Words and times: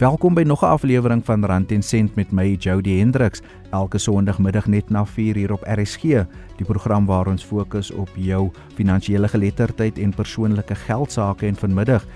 Welkom 0.00 0.34
by 0.34 0.42
nog 0.42 0.62
'n 0.62 0.66
aflewering 0.66 1.24
van 1.24 1.44
Rand 1.44 1.72
en 1.72 1.82
Sent 1.82 2.14
met 2.14 2.32
my 2.32 2.54
Jody 2.58 2.98
Hendriks. 2.98 3.40
Elke 3.70 3.98
Sondagmiddag 3.98 4.66
net 4.66 4.90
na 4.90 5.04
4 5.06 5.36
uur 5.36 5.52
op 5.52 5.62
RSG, 5.62 6.02
die 6.56 6.66
program 6.66 7.06
waar 7.06 7.26
ons 7.26 7.44
fokus 7.44 7.90
op 7.90 8.08
jou 8.14 8.50
finansiële 8.74 9.28
geletterdheid 9.28 9.98
en 9.98 10.14
persoonlike 10.14 10.74
geldsaake 10.74 11.46
en 11.46 11.56
vanmiddag 11.56 12.06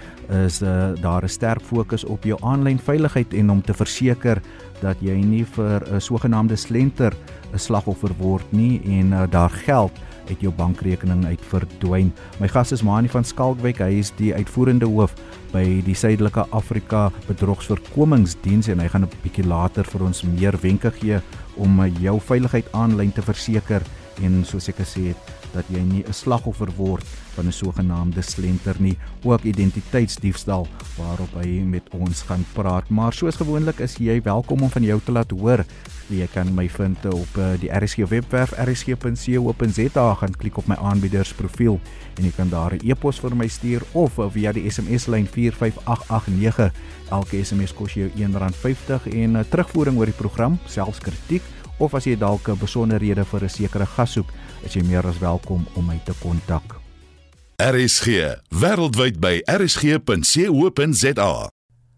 is 0.46 0.62
uh, 0.62 0.88
daar 1.00 1.22
'n 1.22 1.28
sterk 1.28 1.62
fokus 1.62 2.04
op 2.04 2.24
jou 2.24 2.38
aanlyn 2.42 2.78
veiligheid 2.78 3.34
en 3.34 3.50
om 3.50 3.62
te 3.62 3.74
verseker 3.74 4.40
dat 4.80 4.96
jy 5.00 5.14
nie 5.24 5.44
vir 5.44 5.82
'n 5.94 6.00
sogenaamde 6.00 6.56
slenter 6.56 7.12
'n 7.52 7.58
slagoffer 7.58 8.14
word 8.18 8.52
nie 8.52 8.80
en 8.84 9.12
uh, 9.12 9.22
daar 9.30 9.50
geld 9.50 9.92
uit 10.28 10.40
jou 10.40 10.52
bankrekening 10.52 11.24
uit 11.26 11.40
verdwyn. 11.50 12.12
My 12.40 12.48
gas 12.48 12.72
is 12.72 12.82
Mani 12.82 13.08
van 13.08 13.24
Skalkwyk. 13.24 13.78
Hy 13.78 14.00
is 14.00 14.12
die 14.18 14.34
uitvoerende 14.34 14.86
hoof 14.86 15.14
by 15.52 15.64
die 15.86 15.94
Suidelike 15.94 16.46
Afrika 16.50 17.10
Bedrogsvoorkomingsdiens 17.28 18.68
en 18.68 18.80
hy 18.80 18.88
gaan 18.88 19.04
'n 19.04 19.22
bietjie 19.22 19.46
later 19.46 19.84
vir 19.84 20.04
ons 20.04 20.22
meer 20.22 20.56
wenke 20.62 20.90
gee 20.90 21.20
om 21.56 21.80
jou 22.00 22.20
veiligheid 22.20 22.66
aanlyn 22.72 23.12
te 23.12 23.22
verseker 23.22 23.82
en 24.22 24.44
soos 24.44 24.68
ek 24.68 24.82
gesê 24.82 25.10
het 25.12 25.34
dat 25.54 25.66
jy 25.70 25.80
nie 25.80 26.04
'n 26.06 26.12
slagoffer 26.12 26.70
word 26.76 27.06
van 27.34 27.46
'n 27.46 27.52
sogenaamde 27.52 28.22
slenter 28.22 28.76
nie, 28.78 28.98
ook 29.22 29.42
identiteitsdiefstal 29.42 30.66
waarop 30.96 31.34
hy 31.34 31.62
met 31.62 31.82
ons 31.90 32.22
gaan 32.22 32.44
praat. 32.52 32.88
Maar 32.88 33.12
soos 33.12 33.36
gewoonlik 33.36 33.78
is 33.78 33.96
jy 33.96 34.22
welkom 34.22 34.62
om 34.62 34.70
van 34.70 34.82
jou 34.82 35.00
te 35.04 35.12
laat 35.12 35.30
hoor. 35.30 35.64
Jy 36.08 36.28
kan 36.32 36.54
my 36.54 36.68
vind 36.68 37.04
op 37.04 37.36
uh, 37.38 37.54
die 37.60 37.70
RSG 37.70 38.08
webwerf 38.08 38.52
rsg.co.za 38.52 40.14
gaan 40.14 40.36
klik 40.36 40.56
op 40.56 40.66
my 40.66 40.76
aanbieders 40.76 41.32
profiel 41.32 41.80
en 42.18 42.24
jy 42.24 42.32
kan 42.36 42.48
daar 42.48 42.74
'n 42.74 42.90
e-pos 42.90 43.20
vir 43.20 43.36
my 43.36 43.48
stuur 43.48 43.82
of 43.92 44.12
via 44.32 44.52
die 44.52 44.70
SMS 44.70 45.06
lyn 45.06 45.26
45889. 45.26 46.72
Elke 47.10 47.44
SMS 47.44 47.74
kos 47.74 47.94
jou 47.94 48.08
R1.50 48.08 49.12
en 49.12 49.34
uh, 49.34 49.44
terugvoering 49.48 49.96
oor 49.98 50.06
die 50.06 50.20
program, 50.20 50.58
selfs 50.66 50.98
kritiek 50.98 51.42
of 51.78 51.94
as 51.94 52.04
jy 52.04 52.16
dalk 52.16 52.48
'n 52.48 52.58
besonderhede 52.58 53.24
vir 53.24 53.44
'n 53.44 53.48
sekere 53.48 53.86
gas 53.86 54.12
soek, 54.12 54.32
is 54.64 54.74
jy 54.74 54.82
meer 54.82 55.06
as 55.06 55.18
welkom 55.18 55.66
om 55.74 55.86
my 55.86 56.00
te 56.04 56.12
kontak. 56.20 56.80
RSG 57.58 58.06
wêreldwyd 58.50 59.20
by 59.20 59.42
rsg.co.za 59.46 61.30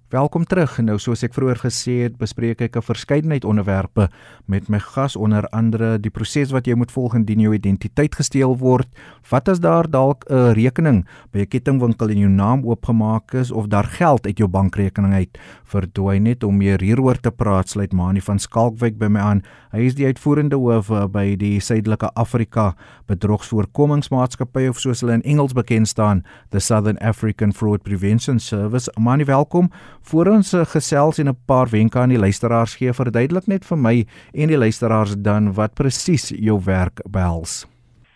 Welkom 0.07 0.45
terug. 0.47 0.77
Nou 0.87 1.01
soos 1.03 1.25
ek 1.27 1.33
vroeër 1.35 1.59
gesê 1.65 1.95
het, 2.05 2.15
bespreek 2.15 2.61
ek 2.63 2.77
'n 2.79 2.83
verskeidenheid 2.83 3.45
onderwerpe 3.45 4.09
met 4.47 4.69
my 4.69 4.79
gas 4.79 5.17
onder 5.17 5.43
andere 5.51 5.99
die 5.99 6.11
proses 6.11 6.53
wat 6.53 6.67
jy 6.67 6.75
moet 6.75 6.93
volg 6.93 7.15
indien 7.15 7.41
jou 7.41 7.53
identiteit 7.55 8.15
gesteel 8.15 8.57
word. 8.57 8.87
Wat 9.31 9.49
as 9.49 9.59
daar 9.59 9.91
dalk 9.91 10.25
'n 10.31 10.55
rekening 10.55 11.05
by 11.33 11.41
'n 11.41 11.49
kettingwinkel 11.49 12.09
in 12.11 12.19
jou 12.19 12.31
naam 12.31 12.65
oopgemaak 12.65 13.35
is 13.35 13.51
of 13.51 13.67
daar 13.67 13.85
geld 13.85 14.27
uit 14.27 14.39
jou 14.39 14.49
bankrekening 14.49 15.13
uit 15.13 15.39
verdwyn 15.65 16.23
net 16.23 16.45
om 16.45 16.57
meer 16.57 16.81
hieroor 16.81 17.21
te 17.21 17.31
praat, 17.31 17.69
sluit 17.69 17.93
Mani 17.93 18.21
van 18.21 18.39
Skalkwyk 18.39 18.99
by 18.99 19.07
my 19.09 19.21
aan. 19.21 19.43
Hy 19.77 19.91
is 19.91 19.97
die 19.99 20.07
uitvoerende 20.09 20.57
hoof 20.57 20.87
eh, 20.89 21.03
by 21.13 21.35
die 21.37 21.59
Suidelike 21.61 22.09
Afrika 22.17 22.71
Bedrogsvoorkomingsmaatskappy 23.11 24.71
of 24.71 24.79
soos 24.81 25.03
hulle 25.05 25.19
in 25.19 25.25
Engels 25.29 25.53
bekend 25.53 25.91
staan, 25.91 26.23
the 26.55 26.63
Southern 26.65 26.97
African 27.05 27.53
Fraud 27.53 27.85
Prevention 27.85 28.39
Service. 28.41 28.89
Mani, 28.97 29.27
welkom. 29.29 29.69
Voor 30.09 30.31
ons 30.33 30.55
uh, 30.57 30.65
gesels 30.65 31.21
en 31.21 31.29
'n 31.29 31.37
paar 31.45 31.69
wenke 31.69 31.99
aan 31.99 32.15
die 32.15 32.23
luisteraars 32.23 32.79
gee, 32.81 32.93
verduidelik 32.93 33.47
net 33.53 33.69
vir 33.69 33.77
my 33.77 34.07
en 34.33 34.49
die 34.49 34.57
luisteraars 34.57 35.13
dan 35.21 35.53
wat 35.53 35.75
presies 35.75 36.33
jou 36.33 36.57
werk 36.65 37.05
behels. 37.05 37.67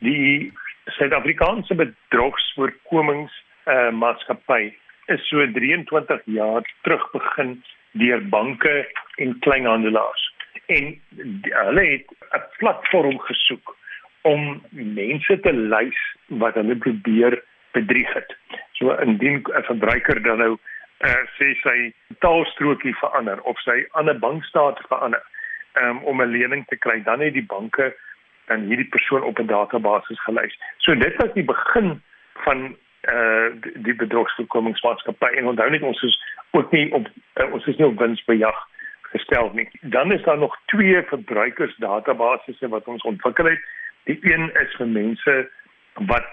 Die 0.00 0.52
Suid-Afrikaanse 0.96 1.76
bedrogsvoorkomings 1.76 3.32
uh, 3.68 3.92
maatskappy 3.92 4.72
is 5.12 5.28
so 5.28 5.44
23 5.44 6.24
jaar 6.24 6.64
terug 6.82 7.04
begin 7.12 7.60
deur 7.92 8.24
banke 8.32 8.86
en 9.18 9.38
kleinhandelaars 9.44 10.29
en 10.76 10.90
hulle 11.64 11.84
het 11.90 12.06
'n 12.38 12.42
platform 12.58 13.18
gesoek 13.18 13.76
om 14.22 14.62
mense 14.70 15.40
te 15.40 15.52
lys 15.52 16.00
wat 16.26 16.54
hulle 16.54 16.76
probeer 16.76 17.42
bedrieg 17.72 18.12
het. 18.12 18.36
So 18.72 18.94
indien 18.94 19.42
'n 19.42 19.62
verbruiker 19.62 20.22
dan 20.22 20.38
nou 20.38 20.58
uh, 20.98 21.22
sê 21.38 21.54
sy 21.62 21.92
taalstrokie 22.18 22.94
verander 22.96 23.40
of 23.40 23.58
sy 23.60 23.86
ander 23.90 24.18
bankstaat 24.18 24.80
verander 24.88 25.22
um, 25.74 25.98
om 26.04 26.22
'n 26.22 26.30
lening 26.30 26.66
te 26.66 26.76
kry, 26.76 27.02
dan 27.02 27.20
het 27.20 27.32
die 27.32 27.46
banke 27.46 27.96
dan 28.46 28.60
hierdie 28.60 28.88
persoon 28.88 29.22
op 29.22 29.38
'n 29.38 29.46
database 29.46 30.16
gelys. 30.16 30.58
So 30.76 30.94
dit 30.94 31.16
was 31.16 31.32
die 31.32 31.44
begin 31.44 32.02
van 32.34 32.76
uh 33.08 33.48
die 33.74 33.94
bedrogsvoorkomingsmaatskappy 33.94 35.26
en 35.26 35.46
onthou 35.46 35.70
net 35.70 35.82
ons 35.82 36.02
is 36.02 36.16
ook 36.50 36.70
nie 36.70 36.92
op 36.92 37.08
uh, 37.34 37.52
ons 37.52 37.66
is 37.66 37.76
nie 37.76 37.86
op 37.86 37.98
winsbejag 37.98 38.68
gestel 39.10 39.50
nie. 39.54 39.68
Dan 39.80 40.12
is 40.12 40.22
daar 40.22 40.38
nog 40.38 40.56
twee 40.66 41.02
verbruikersdatabasisse 41.02 42.68
wat 42.68 42.84
ons 42.84 43.02
ontwikkel 43.02 43.44
het. 43.44 43.60
Die 44.04 44.18
een 44.22 44.50
is 44.62 44.74
vir 44.76 44.86
mense 44.86 45.50
wat 45.94 46.26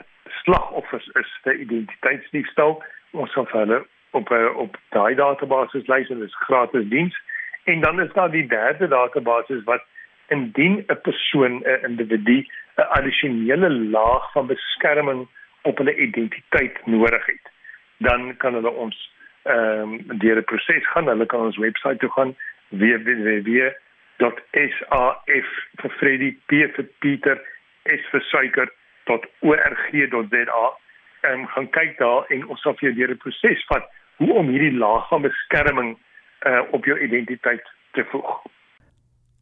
slagoffers 0.43 1.07
is 1.07 1.31
vir 1.43 1.55
identiteitsdiefstal. 1.65 2.83
Ons 3.11 3.31
sal 3.31 3.47
hulle 3.51 3.85
op 4.11 4.31
uh, 4.31 4.55
op 4.55 4.77
daai 4.95 5.15
database 5.15 5.83
lys 5.85 6.09
en 6.09 6.21
dit 6.23 6.29
is 6.29 6.41
gratis 6.47 6.88
diens. 6.89 7.17
En 7.63 7.81
dan 7.81 8.01
is 8.01 8.13
daar 8.13 8.31
die 8.31 8.47
derde 8.47 8.88
database 8.88 9.61
wat 9.65 9.83
indien 10.27 10.83
'n 10.88 11.01
persoon 11.01 11.61
'n 11.63 11.83
individu 11.89 12.45
'n 12.77 12.89
addisionele 12.97 13.69
laag 13.69 14.31
van 14.31 14.47
beskerming 14.47 15.27
op 15.61 15.77
hulle 15.77 15.95
identiteit 15.95 16.85
nodig 16.85 17.25
het, 17.25 17.51
dan 17.97 18.38
kan 18.38 18.53
hulle 18.53 18.71
ons 18.71 19.15
ehm 19.44 19.94
um, 19.94 20.19
deur 20.19 20.38
'n 20.38 20.44
proses 20.44 20.88
gaan. 20.88 21.07
Hulle 21.07 21.25
kan 21.25 21.39
ons 21.39 21.57
webwerf 21.57 21.97
toe 21.97 22.11
gaan 22.11 22.35
www.saf 22.69 23.75
vir 25.81 25.91
Freddy 26.00 26.31
P 26.47 26.51
vir 26.75 26.85
Pieter 27.00 27.38
S 27.88 28.03
vir 28.11 28.23
suiker.org.za 28.31 30.66
en 31.31 31.39
gaan 31.53 31.69
kyk 31.69 32.00
daar 32.00 32.22
en 32.33 32.47
ons 32.47 32.61
sal 32.61 32.75
vir 32.79 32.89
jou 32.89 32.97
deur 33.00 33.11
'n 33.16 33.23
proses 33.23 33.61
vat 33.72 33.85
hoe 34.17 34.33
om 34.33 34.50
hierdie 34.50 34.77
laag 34.77 35.09
van 35.09 35.22
beskerming 35.22 35.97
uh, 36.45 36.61
op 36.72 36.85
jou 36.85 37.00
identiteit 37.00 37.63
te 37.94 38.03
voeg. 38.11 38.41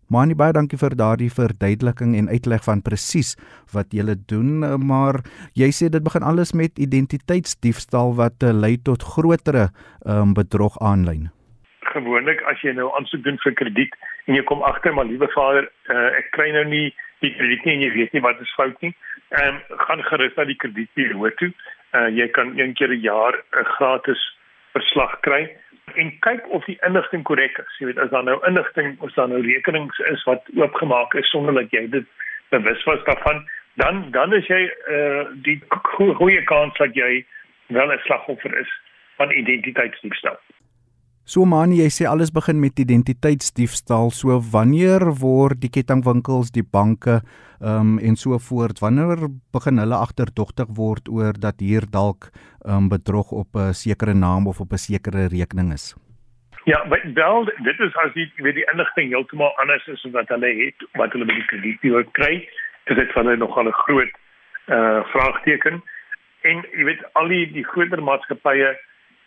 Manie 0.07 0.35
baie 0.37 0.53
dankie 0.53 0.77
vir 0.77 0.93
daardie 0.93 1.31
verduideliking 1.33 2.13
en 2.15 2.29
uitleg 2.29 2.61
van 2.63 2.81
presies 2.85 3.33
wat 3.73 3.89
jy 3.89 4.13
doen, 4.29 4.63
eh, 4.63 4.77
maar 4.77 5.23
jy 5.57 5.71
sê 5.73 5.89
dit 5.89 6.03
begin 6.03 6.21
alles 6.21 6.53
met 6.53 6.77
identiteitsdiefstal 6.77 8.13
wat 8.15 8.43
uh, 8.43 8.53
lei 8.53 8.77
tot 8.77 9.01
grotere 9.01 9.71
um, 10.05 10.37
bedrog 10.37 10.77
aanlyn. 10.77 11.34
Gewoonlik 11.95 12.41
as 12.51 12.61
jy 12.65 12.73
nou 12.75 12.89
aansoek 12.97 13.23
doen 13.23 13.37
vir 13.43 13.53
krediet 13.55 13.93
en 14.27 14.35
jy 14.35 14.43
kom 14.49 14.63
agter 14.67 14.93
maar 14.93 15.07
liewe 15.07 15.29
vader, 15.31 15.69
uh, 15.87 16.09
ek 16.19 16.31
kry 16.35 16.49
nou 16.51 16.65
nie 16.67 16.87
die 17.23 17.31
krediet 17.37 17.65
nie 17.65 17.75
en 17.77 17.85
jy 17.85 17.91
weet 17.93 18.15
nie 18.15 18.23
wat 18.25 18.41
is 18.43 18.55
fout 18.59 18.81
nie. 18.83 18.91
Ehm 19.31 19.61
um, 19.61 19.79
gaan 19.87 20.03
gerus 20.09 20.35
na 20.35 20.45
die 20.49 20.57
kredietbureau 20.63 21.31
toe. 21.39 21.51
Uh, 21.95 22.09
jy 22.11 22.27
kan 22.35 22.51
een 22.59 22.73
keer 22.75 22.91
'n 22.91 23.05
jaar 23.05 23.37
'n 23.37 23.69
gratis 23.77 24.21
verslag 24.75 25.19
kry 25.27 25.47
en 26.01 26.11
kyk 26.25 26.47
of 26.57 26.65
die 26.65 26.77
inligting 26.87 27.23
korrek 27.23 27.57
is. 27.63 27.77
Jy 27.79 27.85
weet 27.91 28.01
as 28.03 28.09
daar 28.09 28.27
nou 28.27 28.39
inligting 28.47 28.99
of 28.99 29.13
daar 29.13 29.29
nou 29.31 29.41
rekenings 29.41 29.99
is 30.11 30.23
wat 30.23 30.43
oopgemaak 30.55 31.13
is 31.13 31.29
sonder 31.29 31.53
dat 31.53 31.71
jy 31.71 31.87
dit 31.89 32.07
bewus 32.49 32.83
was 32.83 33.03
daarvan, 33.03 33.45
dan 33.73 34.11
dan 34.11 34.33
is 34.33 34.47
jy 34.47 34.61
eh 34.67 34.95
uh, 34.95 35.25
die 35.47 35.61
goeie 36.19 36.43
kans 36.43 36.77
dat 36.77 36.95
jy 36.95 37.25
wel 37.67 37.93
'n 37.93 38.03
slagoffer 38.03 38.57
is 38.59 38.71
van 39.15 39.31
identiteitsdiefstal. 39.31 40.37
So 41.25 41.41
man, 41.49 41.71
jy 41.73 41.87
sê 41.89 42.05
alles 42.05 42.29
begin 42.29 42.59
met 42.61 42.77
identiteitsdiefstal. 42.77 44.11
So 44.13 44.35
wanneer 44.53 45.01
word 45.17 45.57
die 45.63 45.71
kettingwinkels, 45.73 46.51
die 46.53 46.61
banke, 46.61 47.23
ehm 47.65 47.95
um, 47.95 47.97
en 47.97 48.17
so 48.19 48.37
voort, 48.37 48.77
wanneer 48.83 49.23
begin 49.55 49.81
hulle 49.81 49.97
agterdogtig 49.97 50.69
word 50.77 51.09
oor 51.09 51.33
dat 51.33 51.63
hier 51.65 51.89
dalk 51.89 52.29
ehm 52.29 52.85
um, 52.85 52.89
bedrog 52.93 53.31
op 53.31 53.57
'n 53.57 53.73
sekere 53.73 54.13
naam 54.13 54.45
of 54.47 54.61
op 54.61 54.71
'n 54.71 54.77
sekere 54.77 55.25
rekening 55.33 55.73
is? 55.73 55.95
Ja, 56.65 56.85
wel 56.89 57.45
dit 57.45 57.79
is 57.79 57.95
as 58.05 58.13
jy 58.13 58.29
weet 58.37 58.55
die 58.55 58.69
inligting 58.73 59.09
heeltemal 59.09 59.57
anders 59.57 59.87
is 59.87 60.05
as 60.05 60.11
wat 60.11 60.29
hulle 60.29 60.53
het, 60.61 60.77
wat 60.93 61.11
hulle 61.11 61.25
by 61.25 61.33
die 61.33 61.49
kredietbureau 61.49 62.05
kry, 62.11 62.47
is 62.85 62.95
dit 62.95 63.11
van 63.11 63.25
hulle 63.25 63.37
nogal 63.37 63.67
'n 63.67 63.81
groot 63.85 64.13
uh, 64.67 65.01
vraagteken. 65.13 65.81
En 66.41 66.65
jy 66.77 66.83
weet 66.83 67.03
al 67.13 67.27
die 67.27 67.51
die 67.51 67.65
groter 67.65 68.03
maatskappye 68.03 68.77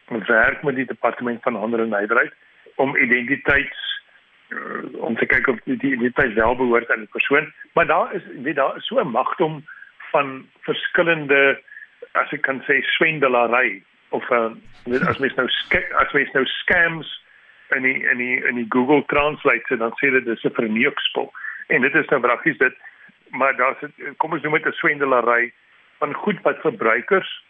werk 0.08 0.62
met 0.62 0.74
die 0.74 0.86
departement 0.86 1.42
van 1.42 1.54
handel 1.54 1.80
en 1.80 1.88
nywerheid 1.88 2.32
om 2.74 2.96
identiteits 2.96 4.02
uh, 4.48 5.02
om 5.04 5.16
te 5.16 5.26
kyk 5.26 5.46
of 5.46 5.60
die 5.64 5.76
identiteit 5.76 6.32
wel 6.32 6.56
behoort 6.56 6.90
aan 6.90 7.04
die 7.04 7.12
persoon. 7.12 7.52
Maar 7.72 7.86
daar 7.86 8.14
is 8.14 8.22
weet 8.42 8.56
daar 8.56 8.76
is 8.76 8.86
so 8.86 9.00
'n 9.00 9.10
magdom 9.10 9.64
van 10.10 10.46
verskillende 10.60 11.60
as 12.12 12.32
ek 12.32 12.42
kan 12.42 12.62
sê 12.62 12.80
swendelary 12.82 13.82
of 14.08 14.30
uh, 14.30 14.50
as 15.08 15.18
mens 15.18 15.34
nou 15.34 15.48
as 15.92 16.12
mens 16.12 16.32
nou 16.32 16.44
scams 16.44 17.24
in 17.76 17.82
die 17.82 18.08
in 18.10 18.16
die 18.16 18.44
in 18.46 18.54
die 18.54 18.66
Google 18.68 19.04
Translate 19.06 19.76
dan 19.76 19.92
sê 20.00 20.10
dit 20.10 20.24
dis 20.24 20.44
'n 20.44 20.54
verneukspel. 20.60 21.32
En 21.66 21.80
dit 21.80 21.94
is 21.94 22.08
nou 22.08 22.20
prakties 22.20 22.58
dit 22.58 22.74
maar 23.30 23.56
daar's 23.56 23.78
kom 24.16 24.32
ons 24.32 24.42
noem 24.42 24.52
dit 24.52 24.66
'n 24.66 24.72
swendelary 24.72 25.52
van 25.98 26.14
goed 26.14 26.40
wat 26.42 26.60
verbruikers 26.60 27.44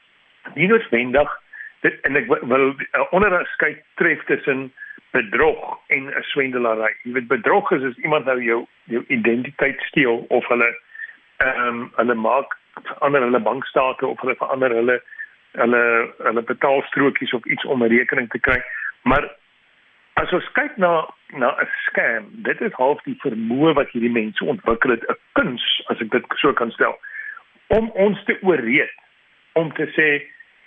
nie 0.54 0.66
noodwendig 0.66 1.40
dit 1.80 2.00
en 2.00 2.16
ek 2.16 2.26
wil 2.26 2.74
'n 2.74 3.06
onderskeid 3.10 3.82
tref 3.94 4.24
tussen 4.24 4.72
bedrog 5.10 5.78
en 5.86 6.06
'n 6.06 6.22
swendelary. 6.22 6.94
Jy 7.02 7.12
weet 7.12 7.26
bedrog 7.26 7.70
is 7.70 7.82
as 7.82 7.96
iemand 7.96 8.24
nou 8.24 8.42
jou 8.42 8.66
jou 8.84 9.04
identiteit 9.08 9.80
steel 9.80 10.24
of 10.28 10.48
hulle 10.48 10.78
ehm 11.36 11.66
um, 11.66 11.92
hulle 11.96 12.14
maak 12.14 12.56
verander 12.84 13.20
hulle 13.20 13.40
bankstate 13.40 14.06
of 14.06 14.20
hulle 14.20 14.34
verander 14.36 14.70
hulle 14.70 15.02
hulle 15.52 15.82
hulle 16.18 16.42
betaalstrokies 16.42 17.32
of 17.32 17.44
iets 17.44 17.64
om 17.64 17.82
'n 17.82 17.88
rekening 17.88 18.30
te 18.30 18.38
kry. 18.38 18.62
Maar 19.02 19.30
as 20.14 20.32
ons 20.32 20.52
kyk 20.52 20.76
na 20.76 21.08
na 21.28 21.56
'n 21.60 21.68
scam, 21.86 22.24
dit 22.32 22.60
is 22.60 22.72
half 22.72 23.02
die 23.02 23.18
vermoë 23.22 23.72
wat 23.74 23.90
hierdie 23.90 24.12
mense 24.12 24.44
ontwikkel 24.44 24.90
het, 24.90 25.04
'n 25.08 25.16
kuns 25.32 25.82
as 25.86 26.00
ek 26.00 26.10
dit 26.10 26.24
so 26.36 26.52
kan 26.52 26.70
stel, 26.70 26.98
om 27.66 27.90
ons 27.90 28.24
te 28.24 28.38
ooreed 28.42 28.94
om 29.52 29.72
te 29.72 29.86
sê 29.96 30.08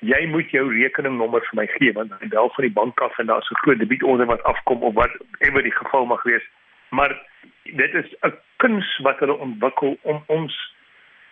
jy 0.02 0.26
moet 0.26 0.50
jou 0.50 0.66
rekeningnommer 0.74 1.44
vir 1.50 1.58
my 1.60 1.68
gee 1.78 1.94
want 1.94 2.14
hy 2.20 2.28
bel 2.34 2.50
van 2.56 2.66
die 2.66 2.74
bank 2.74 3.02
af 3.06 3.18
en 3.20 3.30
daar's 3.30 3.50
'n 3.52 3.62
groot 3.64 3.80
debietorde 3.80 4.26
wat 4.26 4.44
afkom 4.44 4.84
of 4.84 4.94
wat 4.94 5.14
ewer 5.40 5.64
die 5.64 5.78
geval 5.78 6.06
mag 6.06 6.24
wees. 6.24 6.46
Maar 6.90 7.16
dit 7.64 7.94
is 7.94 8.10
'n 8.26 8.34
kuns 8.58 8.98
wat 9.04 9.20
hulle 9.20 9.38
ontwikkel 9.38 9.98
om 10.02 10.24
ons 10.28 10.54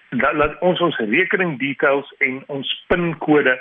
dat 0.10 0.34
laat 0.34 0.60
ons 0.60 0.80
ons 0.80 0.98
rekening 0.98 1.60
details 1.60 2.14
en 2.18 2.44
ons 2.48 2.86
pinkode 2.88 3.60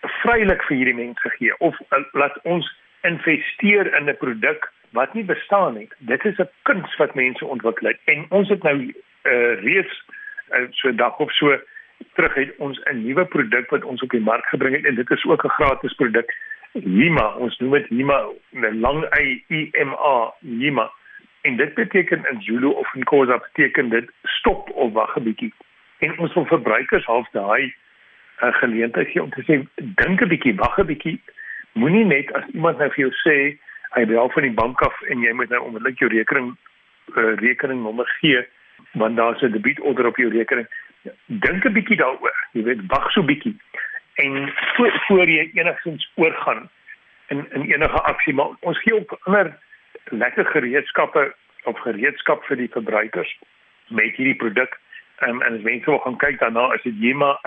vrylik 0.00 0.62
vir 0.62 0.76
hierdie 0.76 0.94
mense 0.94 1.30
gee 1.38 1.56
of 1.58 1.76
uh, 1.90 2.04
laat 2.12 2.38
ons 2.42 2.66
investeer 3.02 3.94
in 3.96 4.08
'n 4.08 4.16
produk 4.16 4.72
wat 4.90 5.14
nie 5.14 5.24
bestaan 5.24 5.74
nie. 5.74 5.88
Dit 5.98 6.24
is 6.24 6.38
'n 6.38 6.48
kuns 6.62 6.96
wat 6.96 7.14
mense 7.14 7.44
ontwikkel 7.44 7.88
het 7.88 8.00
en 8.04 8.26
ons 8.28 8.48
het 8.48 8.62
nou 8.62 8.76
uh, 9.22 9.54
reeds 9.64 10.02
uh, 10.52 10.66
so 10.70 10.94
dag 10.94 11.18
of 11.18 11.32
so 11.32 11.60
terug 12.14 12.34
het 12.34 12.56
ons 12.56 12.80
'n 12.84 13.04
nuwe 13.04 13.24
produk 13.24 13.70
wat 13.70 13.84
ons 13.84 14.02
op 14.02 14.10
die 14.10 14.20
mark 14.20 14.46
gebring 14.46 14.74
het 14.76 14.84
en 14.84 14.94
dit 14.94 15.10
is 15.10 15.24
ook 15.24 15.44
'n 15.44 15.48
gratis 15.48 15.94
produk. 15.94 16.34
Hima, 16.72 17.34
ons 17.36 17.58
noem 17.58 17.70
dit 17.70 17.86
Hima, 17.86 18.28
'n 18.52 18.80
lang 18.80 19.04
y 19.18 19.44
I 19.50 19.70
M 19.72 19.92
A, 19.92 20.32
Hima. 20.40 20.90
En 21.42 21.56
dit 21.56 21.74
beteken 21.74 22.24
in 22.30 22.42
Zulu 22.42 22.66
of 22.66 22.94
in 22.94 23.04
Khoza 23.04 23.38
beteken 23.38 23.88
dit 23.88 24.10
stop 24.22 24.70
of 24.70 24.92
wag 24.92 25.16
'n 25.16 25.22
bietjie 25.22 25.52
en 26.02 26.18
ons 26.18 26.34
wil 26.34 26.46
verbruikers 26.46 27.04
half 27.04 27.28
daai 27.30 27.74
uh, 28.42 28.54
geleentheid 28.54 29.08
gee 29.08 29.22
om 29.22 29.30
te 29.30 29.42
sê 29.46 29.60
dink 29.74 30.20
'n 30.20 30.28
bietjie, 30.28 30.54
wag 30.54 30.78
'n 30.78 30.86
bietjie. 30.86 31.20
Moenie 31.72 32.04
net 32.04 32.32
as 32.32 32.46
iemand 32.52 32.78
nou 32.78 32.90
vir 32.90 33.04
jou 33.04 33.12
sê 33.24 33.36
hy 33.94 34.04
bel 34.06 34.30
van 34.34 34.42
die 34.42 34.58
bank 34.62 34.82
af 34.82 35.02
en 35.02 35.20
jy 35.20 35.32
moet 35.32 35.48
nou 35.48 35.62
onmiddellik 35.62 35.98
jou 35.98 36.10
rekening 36.10 36.56
uh, 37.16 37.34
rekeningnommer 37.44 38.08
gee 38.20 38.42
want 38.92 39.16
daar's 39.16 39.42
'n 39.42 39.52
debietorder 39.52 40.06
op 40.06 40.16
jou 40.16 40.30
rekening. 40.30 40.66
Dink 41.26 41.64
'n 41.64 41.72
bietjie 41.72 41.96
daaroor. 41.96 42.36
Jy 42.52 42.62
weet, 42.62 42.80
wag 42.86 43.10
so 43.10 43.22
bietjie 43.22 43.56
en 44.14 44.52
voor, 44.54 45.02
voor 45.06 45.28
jy 45.28 45.50
enigstens 45.54 46.12
oorgaan 46.14 46.70
in 47.26 47.46
in 47.50 47.62
enige 47.62 48.02
aksie 48.02 48.34
maar 48.34 48.48
ons 48.60 48.82
gee 48.82 48.94
ook 48.94 49.18
ander 49.22 49.58
lekker 50.04 50.46
gereedskappe 50.46 51.34
of 51.64 51.78
gereedskap 51.78 52.44
vir 52.44 52.56
die 52.56 52.68
verbruikers 52.70 53.38
met 53.88 54.16
hierdie 54.16 54.36
produk 54.36 54.80
um, 55.26 55.42
en 55.42 55.54
as 55.54 55.62
mense 55.62 55.90
wil 55.90 55.98
gaan 55.98 56.16
kyk 56.16 56.38
daarna 56.38 56.74
is 56.74 56.82
dit 56.82 56.94
Yema 57.00 57.40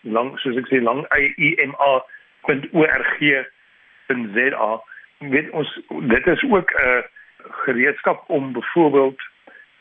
lang 0.00 0.38
soos 0.42 0.56
ek 0.56 0.68
sê 0.72 0.82
lang 0.82 1.06
iema.org.za 1.16 2.00
weet 5.18 5.50
ons 5.50 5.80
dit 6.14 6.26
is 6.34 6.42
ook 6.50 6.68
'n 6.72 6.76
uh, 6.86 7.02
gereedskap 7.64 8.18
om 8.26 8.52
byvoorbeeld 8.52 9.20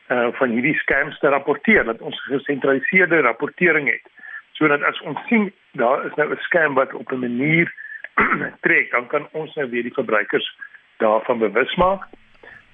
uh, 0.09 0.27
van 0.39 0.49
hierdie 0.49 0.77
scams 0.83 1.19
te 1.19 1.29
rapporteer 1.29 1.83
dat 1.83 2.01
ons 2.01 2.23
gesentraliseerde 2.29 3.21
rapportering 3.21 3.89
het 3.91 4.13
sodat 4.57 4.81
as 4.89 5.01
ons 5.01 5.19
sien 5.29 5.51
daar 5.77 6.05
is 6.05 6.15
nou 6.15 6.31
'n 6.33 6.45
scam 6.47 6.73
wat 6.73 6.93
op 6.93 7.11
'n 7.11 7.19
manier 7.19 7.73
trek 8.65 8.91
dan 8.91 9.07
kan 9.07 9.27
ons 9.31 9.55
nou 9.55 9.69
weer 9.69 9.83
die 9.83 9.93
verbruikers 9.93 10.57
daarvan 10.97 11.37
bewus 11.37 11.75
maak. 11.75 12.03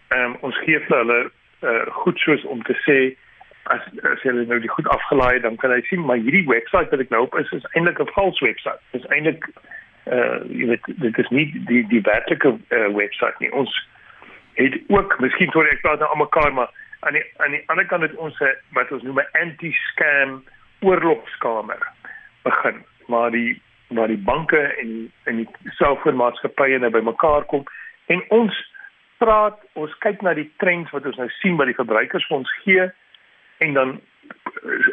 Ehm 0.07 0.23
um, 0.23 0.37
ons 0.39 0.57
gee 0.57 0.79
vir 0.79 0.97
hulle 0.97 1.31
uh, 1.61 1.85
goed 1.87 2.19
soos 2.19 2.43
om 2.43 2.63
te 2.63 2.75
sê 2.87 3.15
as 3.63 3.81
as 4.11 4.23
jy 4.23 4.31
nou 4.31 4.59
die 4.59 4.75
goed 4.75 4.87
afgelaai 4.87 5.39
dan 5.39 5.55
kan 5.55 5.71
jy 5.71 5.81
sien 5.87 6.05
maar 6.05 6.17
hierdie 6.17 6.47
webwerf 6.47 6.89
wat 6.91 6.99
ek 6.99 7.09
nou 7.09 7.21
op 7.23 7.37
is 7.39 7.51
is 7.51 7.67
eintlik 7.71 7.99
'n 7.99 8.13
vals 8.15 8.39
webwerf. 8.39 8.81
Dit 8.91 9.03
is 9.03 9.09
eintlik 9.09 9.47
uh 10.05 10.39
jy 10.49 10.67
weet 10.67 10.85
dit 11.05 11.17
is 11.17 11.29
nie 11.29 11.47
die 11.67 11.87
die 11.87 12.01
werklike 12.01 12.55
uh, 12.69 12.87
webwerf 12.95 13.39
nie. 13.39 13.51
Ons 13.51 13.89
het 14.53 14.79
ook 14.87 15.19
miskien 15.19 15.49
toe 15.49 15.67
ek 15.67 15.81
praat 15.81 15.99
nou 15.99 16.09
almekaar 16.09 16.53
maar 16.53 16.71
aan 17.03 17.13
die 17.13 17.23
aan 17.37 17.51
die 17.51 17.63
ander 17.67 17.85
kant 17.85 18.01
het 18.01 18.15
ons 18.15 18.39
'n 18.39 18.55
wat 18.73 18.91
ons 18.91 19.03
noem 19.03 19.19
'n 19.19 19.37
anti-scam 19.41 20.43
oorlogskamer 20.81 21.81
begin. 22.43 22.83
Maar 23.07 23.31
die 23.31 23.61
waar 23.87 24.07
die 24.07 24.23
banke 24.31 24.61
en 24.81 25.11
en 25.23 25.35
die 25.35 25.49
selfoonmaatskappye 25.63 26.79
nou 26.79 26.91
bymekaar 26.91 27.45
kom 27.45 27.63
en 28.05 28.23
ons 28.29 28.71
praat 29.17 29.59
ons 29.73 29.97
kyk 30.05 30.21
na 30.21 30.33
die 30.33 30.51
trends 30.57 30.91
wat 30.91 31.05
ons 31.05 31.19
nou 31.21 31.29
sien 31.29 31.57
by 31.57 31.65
die 31.65 31.79
verbruikers 31.79 32.27
ons 32.29 32.51
gee 32.63 32.89
en 33.57 33.73
dan 33.73 34.01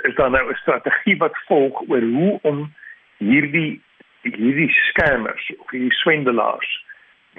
is 0.09 0.15
daar 0.15 0.31
nou 0.31 0.51
'n 0.51 0.63
strategie 0.63 1.17
wat 1.19 1.43
volg 1.47 1.83
oor 1.89 2.03
hoe 2.03 2.39
om 2.43 2.73
hierdie 3.19 3.81
hierdie 4.23 4.71
scammers 4.71 5.51
of 5.59 5.71
hierdie 5.71 5.99
swendelaars 6.03 6.71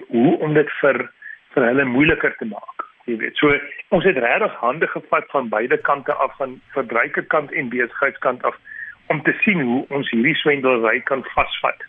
hoe 0.07 0.37
om 0.39 0.53
dit 0.53 0.69
vir 0.81 1.11
vir 1.53 1.65
hulle 1.65 1.85
moeiliker 1.85 2.35
te 2.37 2.45
maak. 2.45 2.90
Jy 3.09 3.17
weet, 3.17 3.37
so 3.37 3.53
ons 3.89 4.05
het 4.05 4.17
regtig 4.17 4.53
hande 4.61 4.87
gevat 4.87 5.29
van 5.33 5.49
beide 5.49 5.77
kante 5.77 6.13
af 6.13 6.35
van 6.37 6.59
verbruikerkant 6.75 7.51
en 7.51 7.69
besigheidskant 7.69 8.43
af 8.43 8.57
om 9.07 9.23
te 9.23 9.33
sien 9.41 9.61
hoe 9.61 9.85
ons 9.89 10.09
hierdie 10.09 10.35
swendelery 10.35 11.01
kan 11.09 11.23
vasvat. 11.33 11.81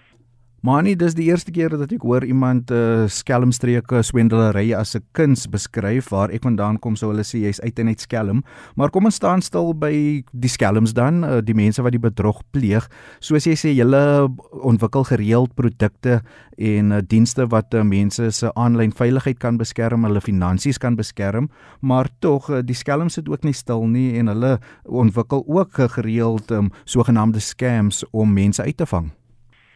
Maar 0.62 0.84
nie 0.86 0.94
dis 0.94 1.16
die 1.18 1.24
eerste 1.26 1.50
keer 1.50 1.72
dat 1.74 1.90
ek 1.90 2.04
hoor 2.06 2.22
iemand 2.22 2.70
uh, 2.70 3.08
skelmstreke 3.10 3.98
swendelery 4.06 4.68
as 4.78 4.94
'n 4.94 5.02
kuns 5.10 5.48
beskryf 5.50 6.12
waar 6.14 6.30
ek 6.30 6.44
vandaan 6.46 6.78
kom 6.78 6.94
sou 6.94 7.10
hulle 7.10 7.24
sê 7.26 7.40
jy's 7.42 7.58
uit 7.60 7.78
en 7.82 7.88
uit 7.88 8.00
skelm. 8.00 8.44
Maar 8.76 8.90
kom 8.94 9.04
ons 9.04 9.18
staan 9.18 9.42
stil 9.42 9.74
by 9.74 10.22
die 10.30 10.48
skelms 10.48 10.94
dan, 10.94 11.24
uh, 11.24 11.40
die 11.42 11.54
mense 11.54 11.82
wat 11.82 11.90
die 11.90 11.98
bedrog 11.98 12.42
pleeg. 12.52 12.86
Soos 13.18 13.42
jy 13.44 13.56
sê, 13.58 13.74
julle 13.74 14.30
ontwikkel 14.62 15.02
gereeld 15.02 15.50
produkte 15.58 16.22
en 16.56 16.92
uh, 16.92 17.00
dienste 17.02 17.48
wat 17.50 17.74
uh, 17.74 17.82
mense 17.82 18.30
se 18.30 18.52
aanlyn 18.54 18.92
veiligheid 18.92 19.40
kan 19.40 19.58
beskerm, 19.58 20.04
hulle 20.04 20.20
finansies 20.20 20.78
kan 20.78 20.94
beskerm, 20.94 21.50
maar 21.80 22.06
tog 22.20 22.48
uh, 22.50 22.62
die 22.62 22.78
skelms 22.78 23.14
sit 23.14 23.28
ook 23.28 23.42
nie 23.42 23.52
stil 23.52 23.82
nie 23.90 24.14
en 24.14 24.30
hulle 24.30 24.60
ontwikkel 24.86 25.42
ook 25.42 25.74
gereeld 25.98 26.50
um, 26.52 26.70
sogenaamde 26.84 27.40
scams 27.40 28.04
om 28.12 28.30
mense 28.32 28.62
uit 28.62 28.76
te 28.76 28.86
vang. 28.86 29.10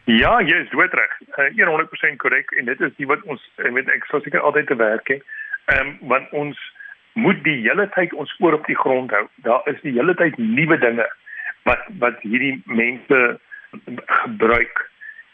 Ja, 0.07 0.37
jy 0.39 0.55
is 0.63 0.69
doodreg. 0.71 1.11
Uh, 1.35 1.49
100% 1.51 2.15
korrek 2.23 2.51
en 2.55 2.69
dit 2.69 2.81
is 2.81 2.93
die 2.95 3.07
wat 3.09 3.23
ons 3.27 3.41
met 3.75 3.89
ek 3.91 4.05
sou 4.07 4.21
seker 4.23 4.39
altyd 4.39 4.69
te 4.71 4.77
werk 4.79 5.09
hê. 5.11 5.17
Ehm 5.73 5.89
um, 5.89 5.89
want 6.13 6.31
ons 6.31 6.61
moet 7.19 7.41
die 7.43 7.57
hele 7.65 7.89
tyd 7.91 8.13
ons 8.15 8.31
oor 8.39 8.55
op 8.55 8.69
die 8.71 8.77
grond 8.79 9.11
hou. 9.11 9.25
Daar 9.43 9.67
is 9.67 9.81
die 9.83 9.91
hele 9.97 10.15
tyd 10.15 10.39
nuwe 10.39 10.77
dinge 10.79 11.09
wat 11.67 11.83
wat 11.99 12.23
hierdie 12.23 12.55
mense 12.71 13.19
gebruik 14.21 14.79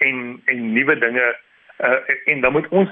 en 0.09 0.41
en 0.49 0.65
nuwe 0.73 0.97
dinge 1.05 1.29
uh, 1.77 1.99
en 2.33 2.41
dan 2.41 2.57
moet 2.57 2.73
ons 2.73 2.89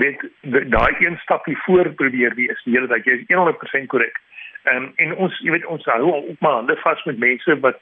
weet 0.00 0.24
daai 0.72 1.04
een 1.04 1.20
stapie 1.26 1.58
voor 1.66 1.92
probeer 2.00 2.32
wees 2.40 2.64
die 2.64 2.78
hele 2.78 2.88
tyd. 2.88 3.04
Jy 3.04 3.20
is 3.20 3.36
100% 3.36 3.92
korrek. 3.92 4.16
Ehm 4.64 4.88
um, 4.88 4.92
en 4.96 5.16
ons 5.28 5.44
jy 5.44 5.52
weet 5.52 5.68
ons 5.68 5.84
hou 5.92 6.00
ook 6.14 6.40
maar 6.40 6.62
hande 6.62 6.80
vas 6.80 7.04
met 7.12 7.20
mense 7.28 7.60
wat 7.60 7.76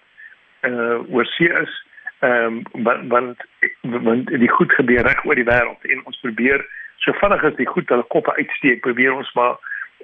uh 0.67 0.75
eh, 0.75 1.15
oor 1.15 1.37
see 1.37 1.55
is 1.63 1.83
ehm 2.21 2.63
um, 2.75 2.85
want 2.85 3.09
want 3.09 3.37
want 3.83 4.29
die 4.29 4.51
goed 4.51 4.73
gebeur 4.73 5.07
reg 5.07 5.25
oor 5.25 5.35
die 5.35 5.47
wêreld 5.47 5.85
en 5.93 6.05
ons 6.05 6.21
probeer 6.21 6.65
so 6.97 7.13
vinnig 7.21 7.45
as 7.45 7.57
die 7.57 7.67
goed 7.67 7.89
hulle 7.89 8.07
koppe 8.15 8.35
uitsteek 8.37 8.81
probeer 8.81 9.13
ons 9.13 9.31
maar 9.35 9.59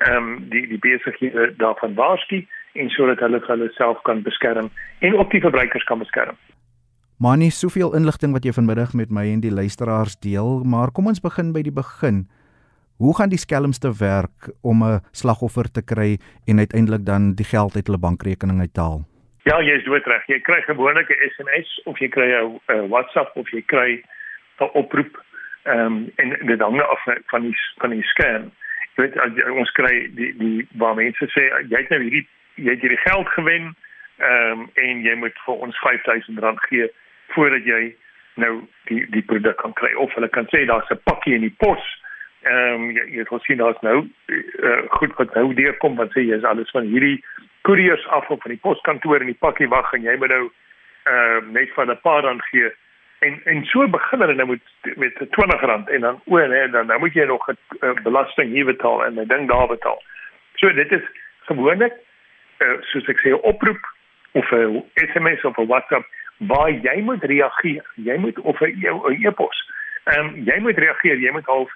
ehm 0.07 0.17
um, 0.17 0.37
die 0.51 0.67
die 0.69 0.79
besighede 0.79 1.55
daarvan 1.57 1.95
waarsku 1.95 2.45
en 2.75 2.91
sodat 2.91 3.23
hulle 3.23 3.41
hulle 3.47 3.71
self 3.79 4.03
kan 4.03 4.23
beskerm 4.23 4.71
en 4.99 5.19
ook 5.19 5.31
die 5.31 5.41
verbruikers 5.41 5.85
kan 5.85 5.99
beskerm. 5.99 6.37
Maar 7.19 7.37
nie 7.37 7.51
soveel 7.51 7.95
inligting 7.95 8.33
wat 8.35 8.45
jy 8.45 8.53
vanmiddag 8.53 8.95
met 8.99 9.11
my 9.11 9.29
en 9.31 9.41
die 9.41 9.53
luisteraars 9.55 10.17
deel, 10.19 10.65
maar 10.65 10.91
kom 10.91 11.07
ons 11.07 11.23
begin 11.23 11.53
by 11.55 11.63
die 11.63 11.75
begin. 11.75 12.25
Hoe 12.99 13.15
gaan 13.15 13.31
die 13.31 13.39
skelmste 13.39 13.91
werk 13.99 14.51
om 14.63 14.83
'n 14.83 15.01
slagoffer 15.13 15.71
te 15.71 15.83
kry 15.83 16.19
en 16.47 16.59
uiteindelik 16.59 17.05
dan 17.07 17.35
die 17.35 17.47
geld 17.47 17.77
uit 17.77 17.87
hulle 17.87 17.99
bankrekening 17.99 18.61
uit 18.61 18.75
te 18.75 18.81
haal? 18.81 19.03
Ja, 19.45 19.59
jy 19.61 19.75
is 19.77 19.85
doodreg. 19.85 20.25
Jy 20.27 20.39
kry 20.41 20.63
gewoonlik 20.65 21.11
'n 21.13 21.31
SMS 21.37 21.81
of 21.85 21.99
jy 22.01 22.09
kry 22.09 22.29
'n 22.33 22.89
WhatsApp 22.89 23.37
of 23.37 23.51
jy 23.53 23.61
kry 23.63 24.03
'n 24.61 24.71
oproep. 24.73 25.21
Ehm 25.65 25.81
um, 25.81 26.13
en 26.17 26.37
dit 26.47 26.61
hang 26.61 26.81
af 26.81 27.03
van 27.27 27.43
die 27.43 27.57
van 27.77 27.91
die 27.91 28.03
scan. 28.03 28.53
Jy 28.97 29.03
weet 29.03 29.45
ons 29.51 29.71
kry 29.71 30.09
die 30.15 30.33
die 30.37 30.69
waar 30.81 30.95
mense 30.95 31.29
sê 31.37 31.45
jy 31.69 31.77
het 31.77 31.89
nou 31.89 32.01
hierdie 32.01 32.27
jy 32.55 32.71
het 32.71 32.81
hierdie 32.81 33.05
geld 33.05 33.29
gewen 33.29 33.75
ehm 34.17 34.61
um, 34.61 34.71
en 34.75 35.03
jy 35.03 35.15
moet 35.15 35.37
vir 35.45 35.55
ons 35.55 35.77
R5000 35.77 36.65
gee 36.69 36.89
voordat 37.37 37.65
jy 37.65 37.97
nou 38.35 38.63
die 38.89 39.07
die 39.11 39.23
produk 39.23 39.57
kan 39.57 39.73
kry 39.73 39.93
of 39.95 40.15
hulle 40.15 40.29
kan 40.29 40.49
sê 40.55 40.65
daar's 40.65 40.91
'n 40.91 41.01
pakkie 41.05 41.35
in 41.35 41.41
die 41.41 41.57
pos. 41.59 41.85
Ehm 42.45 42.75
um, 42.75 42.91
jy 42.93 43.05
jy 43.17 43.39
sien 43.43 43.57
daar's 43.57 43.81
nou 43.81 44.09
uh, 44.27 44.83
goed 44.99 45.15
wat 45.17 45.35
nou 45.35 45.55
deurkom 45.55 45.97
wat 45.97 46.13
sê 46.13 46.25
jy 46.27 46.37
is 46.37 46.45
alles 46.45 46.71
van 46.77 46.85
hierdie 46.93 47.25
koeriers 47.65 48.07
af 48.07 48.29
op 48.31 48.43
van 48.43 48.53
die 48.53 48.61
poskantoor 48.61 49.21
in 49.21 49.33
die 49.33 49.43
pakkie 49.47 49.69
wag 49.69 49.93
en 49.97 50.03
jy 50.05 50.17
moet 50.21 50.33
nou 50.35 50.45
ehm 50.45 51.49
uh, 51.49 51.53
net 51.57 51.73
van 51.77 51.91
'n 51.91 52.01
paar 52.03 52.23
rand 52.23 52.45
gee 52.51 52.73
en 53.25 53.41
en 53.45 53.65
so 53.65 53.89
begin 53.89 54.21
hulle 54.21 54.35
nou 54.35 54.49
met 54.49 54.97
met 54.97 55.15
R20 55.25 55.89
en 55.95 56.01
dan 56.01 56.21
o 56.25 56.47
nee 56.47 56.69
dan 56.69 56.87
dan 56.87 57.01
moet 57.01 57.15
jy 57.15 57.25
nog 57.25 57.49
'n 57.49 57.59
uh, 57.81 57.95
belasting 58.03 58.53
hier 58.53 58.65
betaal 58.65 59.05
en 59.05 59.21
'n 59.21 59.29
ding 59.29 59.49
daar 59.49 59.67
betaal. 59.67 60.03
So 60.55 60.73
dit 60.73 60.93
is 60.93 61.05
gewoonlik 61.45 61.95
uh, 62.59 62.77
soos 62.81 63.09
ek 63.09 63.19
sê 63.19 63.29
'n 63.31 63.45
oproep 63.53 63.83
of 64.33 64.51
'n 64.51 64.85
SMS 64.95 65.45
of 65.45 65.57
'n 65.57 65.67
WhatsApp 65.67 66.07
waar 66.37 66.71
jy 66.71 67.01
moet 67.01 67.25
reageer. 67.25 67.85
Jy 67.95 68.17
moet 68.17 68.39
of 68.39 68.61
'n 68.61 69.25
e-pos. 69.25 69.71
Ehm 70.05 70.27
um, 70.27 70.43
jy 70.45 70.59
moet 70.59 70.79
reageer. 70.79 71.19
Jy 71.19 71.31
moet 71.31 71.47
half 71.47 71.73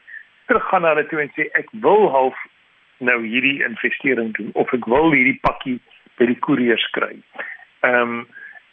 teruggaan 0.48 0.82
na 0.82 0.94
hulle 0.94 1.06
toe 1.10 1.20
en 1.22 1.30
sê 1.36 1.48
ek 1.60 1.70
wil 1.84 2.08
half 2.14 2.38
nou 3.04 3.20
hierdie 3.22 3.60
investering 3.66 4.34
doen 4.38 4.50
of 4.62 4.72
ek 4.74 4.88
wil 4.90 5.12
hierdie 5.14 5.38
pakkie 5.44 5.78
by 6.18 6.28
die 6.32 6.40
koerier 6.46 6.82
kry. 6.96 7.14
Ehm 7.86 8.18
um, 8.18 8.26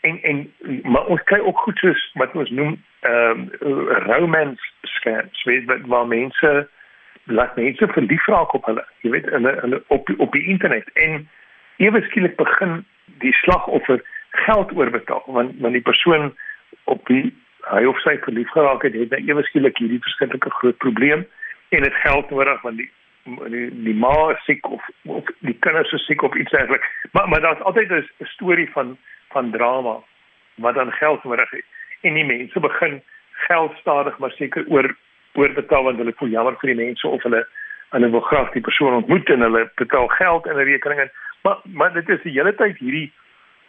en 0.05 0.20
en 0.29 0.41
maar 0.86 1.08
ons 1.10 1.22
kry 1.29 1.39
ook 1.41 1.58
goed 1.65 1.79
soos 1.82 2.01
wat 2.22 2.34
ons 2.38 2.51
noem 2.53 2.75
ehm 3.10 3.46
um, 3.60 3.88
romance 4.10 4.89
scams, 4.98 5.44
weet 5.50 5.65
wat 5.72 5.86
waar 5.94 6.08
mense 6.08 6.51
laat 7.25 7.55
mense 7.55 7.88
verlief 7.94 8.27
raak 8.29 8.53
op 8.53 8.65
hulle, 8.70 8.84
jy 9.01 9.13
weet 9.15 9.29
hulle 9.34 9.55
hulle 9.62 9.82
op 9.88 10.10
op 10.17 10.38
die 10.38 10.46
internet 10.53 10.89
en 11.05 11.25
ewe 11.77 12.01
skielik 12.10 12.36
begin 12.38 12.84
die 13.24 13.34
slagoffer 13.41 14.03
geld 14.46 14.75
oorbetaal 14.75 15.24
want 15.38 15.58
want 15.60 15.74
die 15.74 15.88
persoon 15.89 16.34
op 16.84 17.08
wie 17.10 17.34
hy 17.72 17.82
of 17.89 17.98
sy 18.03 18.13
verlief 18.22 18.51
geraak 18.53 18.84
het, 18.86 18.94
het 18.94 19.10
nou 19.10 19.22
ewe 19.25 19.44
skielik 19.50 19.77
hierdie 19.82 20.01
verskriklike 20.05 20.53
groot 20.60 20.77
probleem 20.77 21.25
en 21.75 21.84
dit 21.84 22.01
geld 22.03 22.29
nodig 22.29 22.62
want 22.62 22.77
die 22.77 22.91
die, 23.25 23.70
die 23.84 23.96
ma 23.98 24.36
siek 24.46 24.67
of 24.70 24.84
of 25.10 25.29
die 25.39 25.58
kinders 25.65 25.91
is 25.98 26.05
siek 26.05 26.22
of 26.22 26.36
iets 26.36 26.51
dergeliks. 26.51 26.88
Maar 27.12 27.29
maar 27.29 27.41
daar's 27.41 27.62
altyd 27.62 27.91
'n 27.91 28.25
storie 28.36 28.70
van 28.72 28.98
van 29.29 29.51
drama 29.51 29.96
wat 30.55 30.75
dan 30.75 30.91
geld 30.91 31.24
nodig 31.24 31.50
het. 31.50 31.65
En 32.01 32.13
die 32.13 32.25
mense 32.25 32.60
begin 32.60 33.01
geld 33.32 33.74
stadig 33.77 34.17
maar 34.17 34.32
seker 34.32 34.65
oor 34.67 34.96
oorbetaal 35.34 35.84
want 35.84 35.98
hulle 35.98 36.13
voel 36.15 36.29
jammer 36.29 36.55
vir 36.60 36.75
die 36.75 36.86
mense 36.86 37.08
of 37.08 37.24
hulle 37.24 37.48
hulle 37.89 38.10
wil 38.10 38.20
graag 38.20 38.51
die 38.51 38.62
persoon 38.62 38.94
ontmoet 38.94 39.29
en 39.29 39.41
hulle 39.41 39.72
betaal 39.75 40.08
geld 40.08 40.46
in 40.46 40.58
'n 40.58 40.70
rekening 40.72 41.00
en 41.00 41.12
maar 41.41 41.58
maar 41.63 41.94
dit 41.94 42.10
is 42.10 42.22
die 42.22 42.32
hele 42.32 42.55
tyd 42.55 42.77
hierdie 42.77 43.12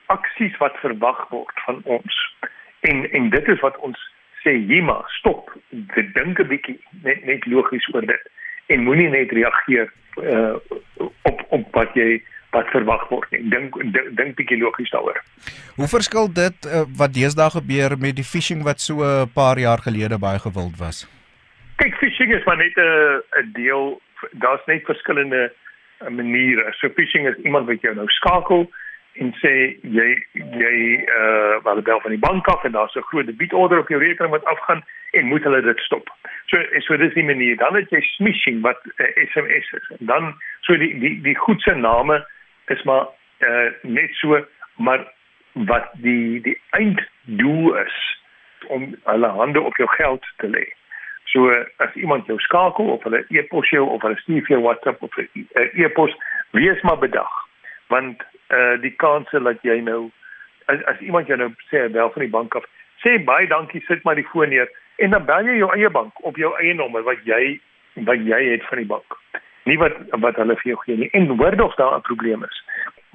aksies 0.07 0.57
wat 0.57 0.77
verwag 0.77 1.29
word 1.29 1.61
van 1.65 1.81
ons. 1.85 2.37
En 2.81 3.11
en 3.11 3.31
dit 3.31 3.49
is 3.49 3.61
wat 3.61 3.77
ons 3.77 4.15
sê, 4.47 4.55
"Jima, 4.71 5.03
stop. 5.19 5.51
Dink 6.15 6.39
'n 6.41 6.49
bietjie 6.49 6.79
net 7.03 7.25
net 7.27 7.47
logies 7.47 7.89
oor 7.95 8.07
dit 8.07 8.31
en 8.67 8.83
moenie 8.83 9.09
net 9.09 9.31
reageer 9.31 9.93
uh, 10.23 10.55
op 11.23 11.45
op 11.49 11.75
wat 11.75 11.95
jy 11.95 12.23
wat 12.57 12.71
verwag 12.73 13.05
word 13.13 13.31
nie. 13.35 13.43
Dink 13.53 13.77
dink 13.93 14.39
bietjie 14.39 14.59
logies 14.61 14.91
daaroor. 14.95 15.21
Hoe 15.77 15.89
verskil 15.93 16.33
dit 16.33 16.69
uh, 16.71 16.87
wat 17.01 17.15
deesdae 17.17 17.51
gebeur 17.59 17.97
met 18.01 18.17
die 18.17 18.27
phishing 18.33 18.65
wat 18.69 18.81
so 18.81 19.05
'n 19.05 19.31
paar 19.35 19.59
jaar 19.59 19.83
gelede 19.85 20.19
baie 20.19 20.39
gewild 20.39 20.77
was? 20.79 21.05
Kyk, 21.77 21.95
phishing 22.01 22.33
is 22.35 22.45
maar 22.45 22.57
net 22.57 22.77
'n 22.77 23.23
'n 23.43 23.53
deel 23.53 24.01
daar's 24.33 24.65
net 24.67 24.85
verskillende 24.85 25.53
uh, 25.53 26.09
maniere. 26.09 26.73
So 26.81 26.89
phishing 26.89 27.29
is 27.29 27.37
iemand 27.45 27.67
wat 27.67 27.81
jou 27.81 27.95
nou 27.95 28.09
skakel 28.09 28.71
en 29.19 29.33
sê 29.41 29.53
jy 29.83 30.09
jy 30.35 30.77
uh 31.19 31.63
wel 31.65 31.83
bel 31.83 32.01
van 32.01 32.15
die 32.15 32.21
bank 32.21 32.49
af 32.49 32.65
en 32.65 32.73
daar's 32.73 32.95
'n 32.95 33.09
groot 33.11 33.27
debietorde 33.27 33.79
op 33.79 33.89
jou 33.89 34.01
rekening 34.01 34.33
wat 34.33 34.45
afgaan 34.45 34.85
en 35.11 35.27
moet 35.27 35.43
hulle 35.43 35.63
dit 35.63 35.79
stop. 35.79 36.11
So 36.47 36.57
so 36.79 36.97
dis 36.97 37.15
die 37.15 37.25
manier. 37.25 37.57
Dan 37.57 37.75
het 37.75 37.91
jy 37.91 38.01
smishing 38.01 38.61
wat 38.63 38.79
uh, 38.85 39.07
SMS 39.31 39.73
is. 39.73 39.91
En 39.99 40.07
dan 40.07 40.35
so 40.61 40.77
die 40.77 40.99
die 40.99 41.21
die 41.21 41.37
goedse 41.37 41.75
name 41.75 42.27
is 42.67 42.83
maar 42.83 43.07
uh, 43.39 43.71
net 43.83 44.11
so 44.15 44.47
maar 44.77 45.13
wat 45.53 45.89
die 45.93 46.41
die 46.41 46.61
einddoel 46.71 47.77
is 47.77 48.21
om 48.67 48.97
hulle 49.05 49.29
hande 49.29 49.61
op 49.61 49.77
jou 49.77 49.89
geld 49.89 50.27
te 50.37 50.49
lê. 50.49 50.67
So 51.25 51.51
as 51.77 51.95
iemand 51.95 52.27
jou 52.27 52.39
skakel 52.39 52.85
of 52.85 53.03
hulle 53.03 53.25
e-pos 53.29 53.71
jou 53.71 53.89
of 53.89 54.03
hulle 54.03 54.17
stuur 54.17 54.47
jou 54.47 54.61
WhatsApp 54.63 55.03
of 55.03 55.17
'n 55.17 55.49
e-pos, 55.75 56.17
wees 56.51 56.83
maar 56.83 56.99
bedag. 56.99 57.33
Want 57.87 58.21
eh 58.21 58.36
uh, 58.51 58.81
die 58.81 58.95
kans 58.97 59.31
dat 59.31 59.63
jy 59.63 59.81
nou 59.81 60.11
as, 60.67 60.83
as 60.85 61.01
iemand 61.01 61.27
jou 61.27 61.39
nou 61.39 61.51
sê 61.71 61.87
bel 61.93 62.11
van 62.11 62.23
die 62.23 62.33
bank 62.33 62.55
af, 62.55 62.65
sê 63.05 63.19
baie 63.25 63.47
dankie, 63.47 63.85
sit 63.87 64.05
maar 64.05 64.19
die 64.19 64.29
foon 64.33 64.49
neer 64.49 64.71
en 64.97 65.11
dan 65.11 65.25
bel 65.25 65.47
jy 65.47 65.59
jou 65.61 65.71
eie 65.75 65.91
bank 65.91 66.25
op 66.25 66.37
jou 66.37 66.53
eie 66.61 66.75
nommer 66.75 67.03
wat 67.03 67.23
jy 67.25 67.59
wat 68.07 68.21
jy 68.21 68.43
het 68.53 68.65
van 68.69 68.79
die 68.79 68.89
bank. 68.89 69.21
Nie 69.65 69.79
wat 69.79 69.97
wat 70.23 70.37
hulle 70.37 70.57
vir 70.63 70.73
jou 70.73 70.79
gee 70.85 70.97
nie. 70.97 71.11
En 71.13 71.27
hoor 71.27 71.61
of 71.63 71.75
daar 71.75 71.97
'n 71.97 72.09
probleem 72.09 72.45
is 72.45 72.63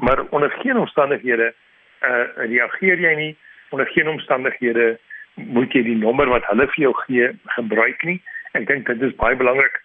maar 0.02 0.26
onder 0.30 0.52
geen 0.52 0.78
omstandighede 0.78 1.54
uh 2.02 2.26
reageer 2.36 3.00
jy 3.00 3.16
nie. 3.16 3.38
Onder 3.70 3.88
geen 3.88 4.08
omstandighede 4.08 5.00
moet 5.34 5.74
jy 5.74 5.84
die 5.84 5.98
nommer 5.98 6.30
wat 6.30 6.46
hulle 6.50 6.68
vir 6.74 6.84
jou 6.84 6.94
gee 7.06 7.30
gebruik 7.56 8.04
nie. 8.04 8.18
Ek 8.58 8.68
dink 8.68 8.90
dit 8.90 9.02
is 9.02 9.16
baie 9.22 9.38
belangrik 9.38 9.78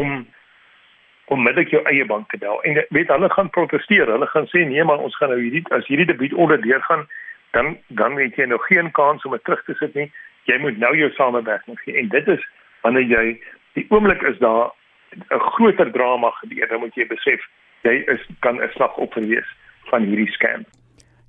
om 0.00 0.24
met 1.36 1.70
jou 1.70 1.82
eie 1.84 2.04
bank 2.06 2.30
te 2.30 2.38
bel. 2.38 2.62
En 2.62 2.84
weet 2.88 3.08
hulle 3.08 3.30
gaan 3.30 3.50
proteseer 3.50 4.06
hulle 4.06 4.26
gaan 4.26 4.46
sê 4.46 4.64
nee 4.64 4.84
maar 4.84 4.98
ons 4.98 5.16
gaan 5.16 5.28
nou 5.28 5.40
hierdie 5.40 5.64
as 5.68 5.86
hierdie 5.86 6.06
debiet 6.06 6.34
onder 6.34 6.60
deurgaan 6.62 7.06
dan 7.50 7.76
dan 7.88 8.18
het 8.18 8.36
jy 8.36 8.44
nog 8.44 8.66
geen 8.66 8.90
kans 8.90 9.24
om 9.24 9.32
dit 9.32 9.44
terug 9.44 9.64
te 9.64 9.74
sit 9.74 9.94
nie. 9.94 10.12
Jy 10.44 10.58
moet 10.58 10.78
nou 10.78 10.96
jou 10.96 11.10
samewerking 11.10 11.80
gee. 11.80 11.96
En 11.98 12.08
dit 12.08 12.28
is 12.28 12.48
wanneer 12.80 13.02
jy 13.02 13.40
die 13.72 13.86
oomblik 13.88 14.22
is 14.22 14.38
daar 14.38 14.70
'n 15.30 15.38
groter 15.38 15.90
drama 15.90 16.30
gebeur, 16.30 16.68
dan 16.68 16.80
moet 16.80 16.94
jy 16.94 17.06
besef 17.06 17.40
jy 17.82 18.02
is 18.06 18.26
kan 18.40 18.60
'n 18.62 18.70
slagoffer 18.74 19.26
wees 19.26 19.48
van 19.90 20.02
hierdie 20.02 20.32
scam. 20.32 20.64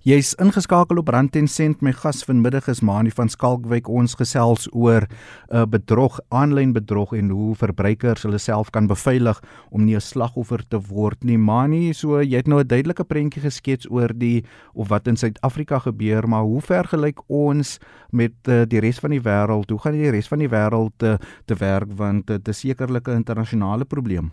Jy's 0.08 0.32
ingeskakel 0.40 1.02
op 1.02 1.10
Rand 1.12 1.36
en 1.36 1.48
Sent. 1.52 1.82
My 1.84 1.92
gas 1.92 2.22
vanmiddag 2.24 2.70
is 2.72 2.80
Mani 2.80 3.12
van 3.12 3.28
Skalkwyk. 3.28 3.90
Ons 3.92 4.14
gesels 4.16 4.70
oor 4.72 5.04
'n 5.04 5.56
uh, 5.56 5.66
bedrog, 5.68 6.20
aanlyn 6.30 6.72
bedrog 6.72 7.12
en 7.14 7.30
hoe 7.30 7.56
verbruikers 7.56 8.24
hulle 8.24 8.40
self 8.40 8.70
kan 8.72 8.88
beveilig 8.88 9.42
om 9.72 9.84
nie 9.84 9.96
'n 9.96 10.00
slagoffer 10.00 10.64
te 10.70 10.80
word 10.80 11.24
nie. 11.24 11.38
Mani, 11.38 11.94
so 11.94 12.22
jy 12.22 12.38
het 12.38 12.48
nou 12.48 12.62
'n 12.64 12.68
duidelike 12.68 13.04
prentjie 13.04 13.42
geskets 13.42 13.92
oor 13.92 14.08
die 14.16 14.46
of 14.74 14.88
wat 14.88 15.08
in 15.08 15.18
Suid-Afrika 15.18 15.80
gebeur, 15.80 16.28
maar 16.28 16.44
hoe 16.44 16.62
vergelyk 16.62 17.20
ons 17.28 17.80
met 18.12 18.32
uh, 18.48 18.64
die 18.64 18.80
res 18.80 19.00
van 19.00 19.12
die 19.12 19.22
wêreld? 19.22 19.70
Hoe 19.70 19.80
gaan 19.80 20.00
die 20.00 20.12
res 20.12 20.28
van 20.28 20.40
die 20.40 20.50
wêreld 20.50 20.94
te, 20.98 21.20
uh, 21.20 21.28
te 21.46 21.56
werk 21.56 21.92
want 21.92 22.28
dit 22.28 22.48
is 22.48 22.60
sekerlik 22.60 23.08
'n 23.08 23.20
internasionale 23.20 23.86
probleem. 23.86 24.32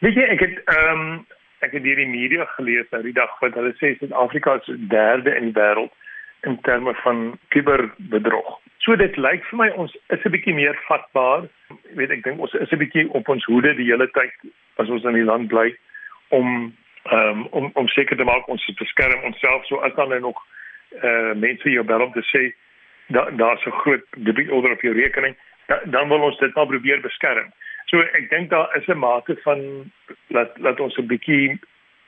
Weet 0.00 0.14
jy, 0.14 0.22
ek 0.22 0.40
het 0.40 0.60
ehm 0.66 1.00
um 1.00 1.26
ek 1.60 1.72
het 1.72 1.82
hierdie 1.82 2.08
media 2.08 2.44
gelees 2.56 2.90
nou 2.90 3.02
die 3.02 3.16
dag 3.16 3.32
wat 3.40 3.54
hulle 3.54 3.74
sê 3.80 3.94
Suid-Afrika 3.98 4.60
is 4.60 4.70
derde 4.92 5.34
in 5.36 5.50
die 5.50 5.56
wêreld 5.60 5.92
in 6.46 6.60
terme 6.62 6.94
van 7.02 7.38
kiberbedrog. 7.48 8.58
So 8.78 8.96
dit 8.96 9.16
lyk 9.16 9.44
vir 9.50 9.58
my 9.58 9.68
ons 9.82 9.96
is 10.14 10.24
'n 10.24 10.30
bietjie 10.30 10.54
meer 10.54 10.78
vatbaar. 10.86 11.48
Ek 11.70 11.96
weet 11.98 12.10
ek 12.10 12.22
dink 12.24 12.40
ons 12.40 12.54
is 12.54 12.72
'n 12.72 12.78
bietjie 12.78 13.08
op 13.10 13.28
ons 13.28 13.44
hoede 13.44 13.74
die 13.74 13.90
hele 13.90 14.08
tyd 14.10 14.32
as 14.76 14.88
ons 14.88 15.04
in 15.04 15.18
die 15.18 15.28
land 15.30 15.48
bly 15.48 15.74
om 16.28 16.72
um, 17.12 17.46
om 17.50 17.70
om 17.74 17.88
seker 17.88 18.16
te 18.16 18.24
maak 18.24 18.48
ons 18.48 18.70
beskerm 18.78 19.24
onsself 19.24 19.66
so 19.66 19.76
as 19.76 19.94
dan 19.94 20.20
nog 20.20 20.38
eh 21.02 21.08
uh, 21.08 21.34
mense 21.34 21.70
jou 21.70 21.84
bel 21.84 22.02
om 22.02 22.12
te 22.12 22.24
sê 22.32 22.54
dat 23.08 23.38
daar's 23.38 23.64
'n 23.64 23.70
groot 23.70 24.04
debietorder 24.16 24.70
op 24.70 24.80
jou 24.80 24.94
rekening, 24.94 25.36
da, 25.66 25.80
dan 25.84 26.08
wil 26.08 26.20
ons 26.20 26.38
dit 26.38 26.54
maar 26.54 26.66
probeer 26.66 27.00
beskerm. 27.00 27.52
So 27.88 28.00
ek 28.00 28.30
dink 28.30 28.50
daar 28.50 28.76
is 28.76 28.86
'n 28.86 28.98
mate 28.98 29.36
van 29.42 29.90
dat 30.28 30.56
dat 30.56 30.80
ons 30.80 30.96
'n 30.96 31.06
bietjie 31.06 31.60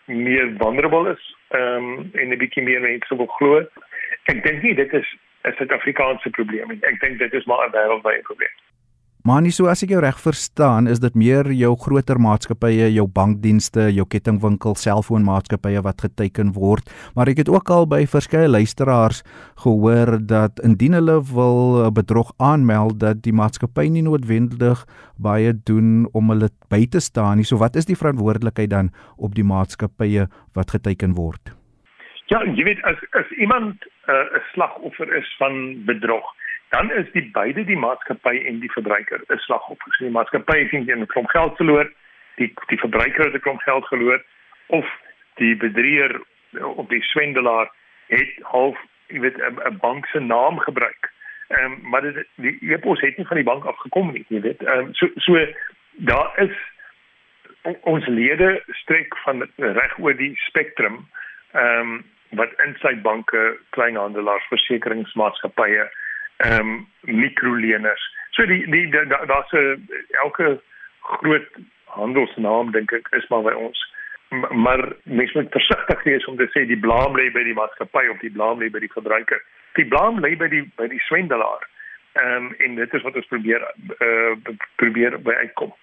meer 0.05 0.53
vulnerable 0.59 1.11
is 1.13 1.37
ehm 1.49 1.85
um, 1.85 2.11
en 2.13 2.29
'n 2.29 2.39
bietjie 2.39 2.63
meer 2.63 2.81
mense 2.81 3.17
wil 3.17 3.27
glo. 3.27 3.67
Ek 4.25 4.43
dink 4.45 4.63
nie 4.63 4.75
dit 4.75 4.93
is 4.93 5.17
'n 5.43 5.53
Suid-Afrikaanse 5.57 6.31
probleem 6.31 6.69
nie. 6.69 6.79
Ek 6.81 7.01
dink 7.01 7.19
dit 7.19 7.33
is 7.33 7.45
maar 7.45 7.67
'n 7.67 7.73
wêreldwye 7.73 8.23
probleem. 8.23 8.57
Maar 9.21 9.43
nie 9.45 9.51
so 9.53 9.69
as 9.69 9.83
ek 9.85 9.91
jou 9.93 10.01
reg 10.01 10.17
verstaan, 10.17 10.87
is 10.89 11.01
dit 11.03 11.17
meer 11.19 11.45
jou 11.53 11.75
groter 11.83 12.17
maatskappye, 12.17 12.87
jou 12.95 13.05
bankdienste, 13.05 13.91
jou 13.93 14.07
kettingwinkel, 14.09 14.73
selfoonmaatskappye 14.81 15.83
wat 15.85 16.01
geteken 16.07 16.55
word. 16.57 16.89
Maar 17.13 17.29
ek 17.29 17.43
het 17.43 17.51
ook 17.53 17.69
al 17.69 17.85
by 17.91 18.07
verskeie 18.09 18.49
luisteraars 18.49 19.21
gehoor 19.61 20.17
dat 20.25 20.65
indien 20.65 20.97
hulle 20.97 21.19
wil 21.35 21.85
'n 21.85 21.93
bedrog 21.93 22.33
aanmeld 22.39 22.99
dat 23.01 23.21
die 23.21 23.37
maatskappy 23.37 23.91
nie 23.93 24.07
noodwendig 24.09 24.87
baie 25.19 25.53
doen 25.53 26.09
om 26.13 26.31
hulle 26.33 26.49
by 26.71 26.87
te 26.87 27.01
staan 27.01 27.37
nie. 27.37 27.45
So 27.45 27.61
wat 27.61 27.77
is 27.77 27.85
die 27.85 28.01
verantwoordelikheid 28.01 28.71
dan 28.71 28.91
op 29.19 29.35
die 29.35 29.45
maatskappye 29.45 30.29
wat 30.55 30.71
geteken 30.71 31.15
word? 31.15 31.53
Ja, 32.33 32.41
jy 32.45 32.65
weet 32.65 32.81
as 32.87 32.97
as 33.13 33.31
iemand 33.37 33.85
uh, 34.09 34.15
'n 34.15 34.37
uh, 34.37 34.43
slagoffer 34.55 35.17
is 35.17 35.29
van 35.39 35.85
bedrog, 35.85 36.25
dan 36.71 36.93
is 36.93 37.13
die 37.13 37.31
beide 37.33 37.65
die 37.65 37.79
maatskappy 37.79 38.37
en 38.47 38.61
die 38.61 38.73
verbruiker 38.73 39.21
'n 39.29 39.39
slagoffer. 39.47 39.93
So 39.93 40.05
die 40.05 40.17
maatskappy 40.17 40.59
het 40.59 40.73
nie 40.73 40.95
'n 40.95 41.07
klomp 41.07 41.31
geld 41.31 41.57
verloor, 41.57 41.91
die 42.37 42.53
die 42.67 42.79
verbruiker 42.79 43.25
het 43.25 43.35
'n 43.35 43.47
klomp 43.47 43.61
geld 43.61 43.87
verloor 43.87 44.23
of 44.67 44.87
die 45.35 45.57
bedrieger 45.57 46.21
of 46.61 46.89
die 46.89 47.03
swendelaar 47.03 47.71
het 48.07 48.31
half 48.43 48.79
jy 49.07 49.21
weet 49.21 49.39
'n 49.39 49.79
bank 49.81 50.07
se 50.07 50.21
naam 50.21 50.59
gebruik. 50.59 51.13
Ehm 51.49 51.65
um, 51.65 51.79
maar 51.91 52.01
dit 52.01 52.27
die 52.35 52.73
e-pos 52.73 53.01
het 53.01 53.17
nie 53.17 53.27
van 53.27 53.37
die 53.37 53.51
bank 53.51 53.65
af 53.65 53.77
gekom 53.77 54.13
nie, 54.13 54.25
jy 54.29 54.41
weet. 54.41 54.63
Ehm 54.63 54.79
um, 54.79 54.95
so 54.95 55.09
so 55.15 55.47
daar 55.93 56.33
is 56.39 56.55
ons 57.81 58.07
lede 58.07 58.63
strek 58.67 59.17
van 59.17 59.49
reg 59.57 59.99
oor 59.99 60.17
die 60.17 60.37
spektrum 60.37 61.09
ehm 61.53 61.81
um, 61.81 62.05
wat 62.31 62.61
insluit 62.65 63.03
banke, 63.03 63.59
kleinhandelaars, 63.71 64.47
versekeringsmaatskappye 64.49 65.91
ehm 66.41 66.61
um, 66.61 66.89
mikroleners. 67.01 68.03
So 68.31 68.47
die 68.47 68.65
die 68.71 68.89
daar's 68.91 69.53
'n 69.53 69.89
elke 70.23 70.61
groot 71.01 71.49
handelsnaam 71.85 72.73
dink 72.73 72.93
ek 72.93 73.09
is 73.11 73.29
maar 73.29 73.43
by 73.43 73.53
ons. 73.53 73.89
Maar 74.51 74.93
mens 75.03 75.33
moet 75.33 75.51
versigtig 75.51 76.03
wees 76.03 76.25
om 76.25 76.37
te 76.37 76.49
sê 76.55 76.67
die 76.67 76.79
blaam 76.79 77.17
lê 77.17 77.31
by 77.35 77.43
die 77.43 77.55
maatskappy 77.55 78.07
of 78.09 78.19
die 78.21 78.31
blaam 78.31 78.61
lê 78.61 78.71
by 78.71 78.79
die 78.79 78.93
verbruiker. 78.93 79.43
Die 79.75 79.87
blaam 79.87 80.21
lê 80.21 80.37
by 80.37 80.49
die 80.49 80.65
by 80.77 80.87
die 80.89 81.03
swendelaar. 81.09 81.69
Ehm 82.13 82.37
um, 82.37 82.55
en 82.59 82.75
dit 82.75 82.95
is 82.95 83.03
wat 83.03 83.17
ons 83.17 83.27
probeer 83.27 83.63
uh, 83.99 84.35
probeer 84.77 85.19
by 85.23 85.35
uitkom. 85.45 85.75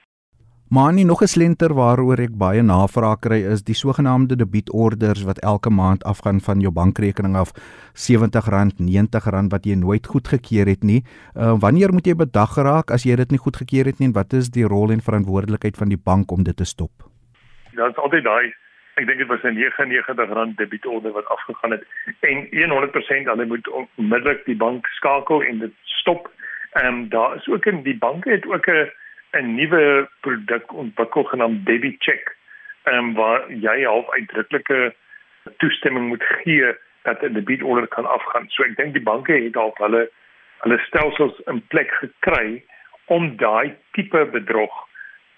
Maar 0.70 0.94
nie 0.94 1.06
nog 1.06 1.22
'n 1.22 1.28
slenter 1.28 1.74
waaroor 1.74 2.20
ek 2.20 2.38
baie 2.38 2.62
navraag 2.62 3.20
kry 3.20 3.40
is 3.54 3.64
die 3.64 3.76
sogenaamde 3.76 4.36
debietorders 4.36 5.24
wat 5.24 5.40
elke 5.40 5.70
maand 5.70 6.04
afgaan 6.04 6.40
van 6.42 6.60
jou 6.60 6.72
bankrekening 6.72 7.36
af 7.36 7.52
R70, 7.96 8.48
R90 8.52 9.48
wat 9.48 9.66
jy 9.66 9.76
nooit 9.76 10.08
goedgekeur 10.08 10.66
het 10.66 10.84
nie. 10.84 11.04
Uh, 11.36 11.56
wanneer 11.60 11.94
moet 11.94 12.06
jy 12.06 12.16
bedag 12.16 12.54
geraak 12.54 12.92
as 12.92 13.04
jy 13.04 13.16
dit 13.16 13.32
nie 13.32 13.40
goedgekeur 13.40 13.86
het 13.86 14.00
nie? 14.00 14.12
Wat 14.12 14.34
is 14.34 14.50
die 14.50 14.68
rol 14.68 14.92
en 14.92 15.02
verantwoordelikheid 15.02 15.78
van 15.78 15.88
die 15.88 16.02
bank 16.04 16.32
om 16.32 16.44
dit 16.44 16.58
te 16.58 16.66
stop? 16.66 16.92
Dit 17.72 17.90
is 17.90 17.96
altyd 17.96 18.24
daai 18.24 18.54
ek 18.98 19.06
dink 19.08 19.20
dit 19.20 19.28
was 19.28 19.44
'n 19.44 19.56
R99 19.56 20.56
debietorder 20.56 21.12
wat 21.12 21.28
afgegaan 21.28 21.72
het 21.72 21.84
en 22.20 22.48
100% 22.52 23.28
hulle 23.32 23.46
moet 23.46 23.68
onmiddellik 23.70 24.46
die 24.46 24.58
bank 24.58 24.88
skakel 24.88 25.44
en 25.44 25.60
dit 25.60 25.74
stop. 25.84 26.32
Ehm 26.72 26.88
um, 26.88 27.10
daar 27.10 27.36
is 27.36 27.48
ook 27.48 27.66
in 27.66 27.84
die 27.84 27.98
banke 27.98 28.30
het 28.30 28.46
ook 28.46 28.68
'n 28.68 28.92
'n 29.34 29.56
nuwe 29.56 30.08
produk 30.22 30.74
ontwikkel 30.74 31.24
genaamd 31.24 31.66
Debit 31.66 32.02
Check, 32.04 32.36
ehm 32.84 32.98
um, 32.98 33.14
waar 33.14 33.52
jy 33.52 33.84
half 33.84 34.10
uitdruklike 34.10 34.96
toestemming 35.58 36.08
moet 36.08 36.24
gee 36.24 36.76
dat 37.04 37.22
'n 37.22 37.34
debietorder 37.34 37.88
kan 37.88 38.06
afgaan. 38.06 38.50
So 38.50 38.64
ek 38.64 38.76
dink 38.76 38.94
die 38.94 39.04
banke 39.04 39.34
het 39.34 39.56
al 39.56 39.74
hulle 39.78 40.10
hulle 40.64 40.80
stelsels 40.88 41.40
in 41.46 41.68
plek 41.68 41.92
gekry 41.92 42.64
om 43.06 43.38
daai 43.38 43.76
tipe 43.92 44.26
bedrog 44.26 44.74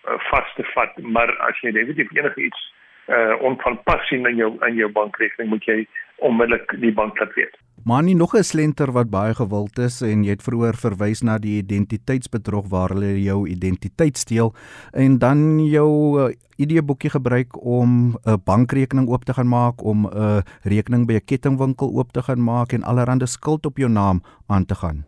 uh, 0.08 0.18
vas 0.30 0.54
te 0.56 0.64
vat, 0.74 0.98
maar 0.98 1.38
as 1.38 1.60
jy 1.62 1.72
definitief 1.72 2.12
enige 2.12 2.42
iets 2.42 2.74
uh 3.10 3.36
onvanpas 3.42 4.08
sien 4.08 4.26
in 4.26 4.36
jou 4.36 4.52
in 4.68 4.76
jou 4.76 4.90
bankrekening, 4.92 5.50
moet 5.50 5.66
jy 5.66 5.88
onmiddellik 6.16 6.74
die 6.82 6.94
bank 6.94 7.20
laat 7.20 7.34
weet. 7.34 7.56
Maar 7.84 8.04
nie 8.04 8.16
nog 8.16 8.34
'n 8.36 8.44
slenter 8.44 8.92
wat 8.92 9.10
baie 9.10 9.34
gewild 9.34 9.78
is 9.78 10.02
en 10.02 10.24
jy 10.24 10.30
het 10.30 10.44
vroeër 10.44 10.76
verwys 10.76 11.22
na 11.22 11.38
die 11.38 11.58
identiteitsbedrog 11.58 12.70
waar 12.70 12.90
hulle 12.90 13.22
jou 13.22 13.48
identiteit 13.48 14.18
steel 14.18 14.54
en 14.92 15.18
dan 15.18 15.60
jou 15.66 16.20
uh, 16.20 16.36
ID-boekie 16.58 17.10
gebruik 17.10 17.66
om 17.66 18.18
'n 18.26 18.42
bankrekening 18.46 19.08
oop 19.10 19.24
te 19.24 19.34
gaan 19.34 19.48
maak, 19.48 19.84
om 19.84 20.06
'n 20.06 20.44
rekening 20.64 21.08
by 21.08 21.14
'n 21.14 21.26
kettingwinkel 21.26 21.90
oop 21.98 22.12
te 22.12 22.22
gaan 22.22 22.44
maak 22.44 22.72
en 22.72 22.84
allerlei 22.84 23.28
skuld 23.28 23.66
op 23.66 23.78
jou 23.78 23.90
naam 23.90 24.22
aan 24.48 24.66
te 24.66 24.76
gaan. 24.76 25.06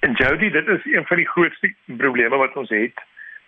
En 0.00 0.12
Jody, 0.12 0.50
dit 0.50 0.66
is 0.68 0.84
een 0.84 1.06
van 1.06 1.16
die 1.16 1.28
grootste 1.28 1.74
probleme 1.96 2.36
wat 2.36 2.56
ons 2.56 2.68
het 2.68 2.98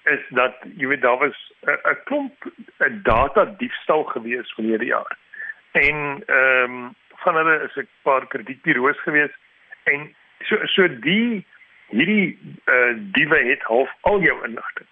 is 0.04 0.20
dat 0.28 0.54
jy 0.76 0.86
weet 0.86 1.02
daar 1.02 1.18
was 1.18 1.52
'n 1.62 1.98
klomp 2.04 2.34
'n 2.78 3.00
data 3.02 3.44
diefstal 3.44 4.04
gewees 4.04 4.52
verlede 4.52 4.84
jaar. 4.84 5.16
En 5.72 6.22
ehm 6.26 6.70
um, 6.70 6.94
van 7.24 7.36
hulle 7.40 7.62
is 7.66 7.76
'n 7.76 7.88
paar 8.02 8.26
kredietbureaus 8.26 9.00
gewees 9.02 9.34
en 9.84 10.14
so 10.48 10.66
so 10.66 10.88
die 10.88 11.46
hierdie 11.90 12.38
uh 12.66 12.92
diewe 13.16 13.38
het 13.50 13.62
half 13.62 13.90
al 14.00 14.20
jou 14.20 14.36
inligting. 14.44 14.88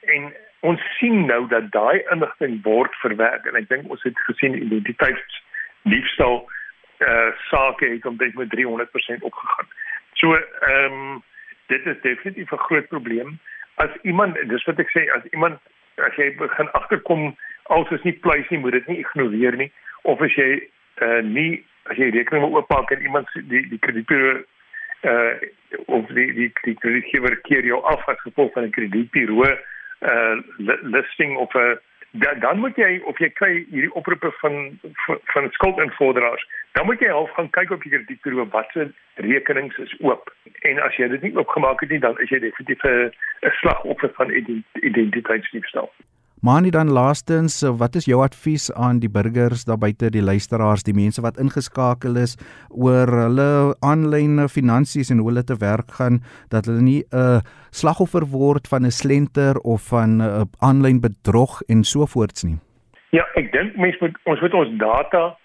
En 0.00 0.32
ons 0.60 0.80
sien 0.98 1.26
nou 1.26 1.46
dat 1.48 1.70
daai 1.70 2.02
inligting 2.10 2.62
word 2.62 2.94
verwerk 3.02 3.46
en 3.46 3.56
ek 3.56 3.68
dink 3.68 3.90
ons 3.90 4.02
het 4.02 4.18
gesien 4.28 4.62
identiteits 4.62 5.42
diefstal 5.82 6.48
uh 6.98 7.30
sake 7.50 7.86
het 7.86 8.06
omtrent 8.06 8.34
met 8.34 8.56
300% 8.56 9.22
opgegaan. 9.30 9.68
So 10.12 10.34
ehm 10.34 10.92
um, 10.92 11.22
dit 11.66 11.86
is 11.86 12.00
definitief 12.02 12.52
'n 12.52 12.66
groot 12.66 12.88
probleem 12.88 13.38
as 13.74 13.90
iemand 14.02 14.36
dis 14.48 14.64
wat 14.64 14.78
ek 14.78 14.90
sê 14.96 15.06
as 15.16 15.24
iemand 15.32 15.60
as 15.96 16.16
jy 16.16 16.34
begin 16.36 16.68
agterkom 16.72 17.36
als 17.62 17.90
is 17.90 18.02
nie 18.02 18.16
pleis 18.24 18.48
nie 18.48 18.58
moet 18.58 18.72
dit 18.72 18.86
nie 18.86 18.98
ignoreer 19.04 19.56
nie 19.56 19.72
of 20.02 20.20
as 20.20 20.34
jy 20.34 20.50
uh, 21.00 21.20
nie 21.24 21.64
as 21.90 21.96
jy 21.96 22.10
rekening 22.14 22.44
wil 22.44 22.60
oopmaak 22.60 22.90
en 22.94 23.02
iemand 23.02 23.28
die 23.34 23.66
die 23.68 23.78
kredietbureau 23.78 24.44
uh 25.10 25.34
of 25.86 26.06
die 26.16 26.32
die 26.36 26.50
die 26.64 26.74
kredietgewer 26.82 27.36
keer 27.48 27.64
jou 27.64 27.82
af 27.88 28.08
as 28.08 28.20
gevolg 28.20 28.52
van 28.52 28.68
'n 28.68 28.74
kredietbureau 28.76 29.52
uh 30.00 30.34
listing 30.96 31.36
of 31.36 31.54
'n 31.54 31.78
dan, 32.10 32.40
dan 32.40 32.58
moet 32.58 32.76
jy 32.76 33.00
of 33.04 33.18
jy 33.18 33.30
kry 33.30 33.52
hierdie 33.70 33.94
oproepe 33.94 34.32
van 34.40 34.78
van, 35.06 35.18
van 35.32 35.50
skuldinvorderaars 35.50 36.46
dan 36.72 36.86
moet 36.86 37.00
jy 37.00 37.08
half 37.08 37.30
gaan 37.30 37.50
kyk 37.50 37.70
op 37.70 37.82
die 37.82 37.92
kredietbureau 37.92 38.48
watse 38.50 38.92
rekenings 39.14 39.76
is 39.78 39.94
oop. 40.00 40.34
En 40.60 40.78
as 40.82 40.96
jy 40.96 41.08
dit 41.08 41.22
nie 41.22 41.36
oopgemaak 41.36 41.80
het 41.80 41.90
nie 41.90 41.98
dan 41.98 42.18
is 42.20 42.28
jy 42.28 42.38
definitief 42.38 42.84
'n 42.84 43.12
slagoffer 43.60 44.10
van 44.14 44.30
identiteitsdiefstal 44.74 45.92
Maar 46.40 46.62
nie 46.64 46.70
dan 46.72 46.88
laastens, 46.88 47.60
wat 47.76 47.94
is 47.94 48.06
jou 48.08 48.22
advies 48.24 48.70
aan 48.72 49.00
die 49.02 49.10
burgers 49.12 49.66
daar 49.68 49.76
buite, 49.78 50.08
die 50.08 50.22
luisteraars, 50.24 50.86
die 50.88 50.94
mense 50.96 51.20
wat 51.20 51.36
ingeskakel 51.36 52.16
is 52.16 52.38
oor 52.68 53.10
hulle 53.12 53.48
aanlyn 53.84 54.46
finansies 54.48 55.10
en 55.12 55.20
hoe 55.20 55.28
hulle 55.28 55.44
te 55.44 55.58
werk 55.60 55.92
gaan 55.98 56.22
dat 56.48 56.64
hulle 56.64 56.80
nie 56.80 57.02
'n 57.04 57.16
uh, 57.16 57.40
slagoffer 57.70 58.24
word 58.32 58.68
van 58.72 58.86
'n 58.86 58.90
slenter 58.90 59.60
of 59.74 59.82
van 59.92 60.16
'n 60.16 60.20
uh, 60.20 60.42
aanlyn 60.60 61.00
bedrog 61.00 61.60
en 61.68 61.84
so 61.84 62.06
voorts 62.06 62.44
nie? 62.44 62.56
Ja, 63.10 63.24
ek 63.34 63.52
dink 63.52 63.76
mense 63.76 63.98
moet 64.00 64.16
ons 64.24 64.40
moet 64.40 64.54
ons 64.54 64.78
data 64.78 65.36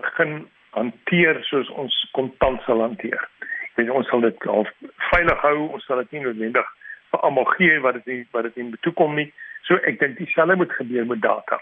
begin 0.00 0.46
hanteer 0.70 1.44
soos 1.44 1.68
ons 1.70 2.08
kontant 2.12 2.60
sal 2.62 2.80
hanteer. 2.80 3.20
Ek 3.40 3.72
weet 3.76 3.90
ons 3.90 4.08
sal 4.08 4.20
dit 4.20 4.46
al 4.46 4.66
veilig 5.12 5.40
hou, 5.42 5.68
ons 5.74 5.84
sal 5.84 5.96
dit 5.96 6.12
nie 6.12 6.20
noodwendig 6.20 6.66
vir 7.10 7.20
almal 7.20 7.44
gee 7.44 7.80
wat 7.80 7.94
dit 7.94 8.06
nie 8.06 8.26
wat 8.32 8.42
dit 8.48 8.56
in 8.56 8.76
toekoms 8.80 9.16
nie. 9.16 9.32
So 9.68 9.76
ek 9.84 9.98
dink 10.00 10.16
dieselfde 10.16 10.56
moet 10.56 10.72
gebeur 10.72 11.06
met 11.06 11.20
data. 11.20 11.60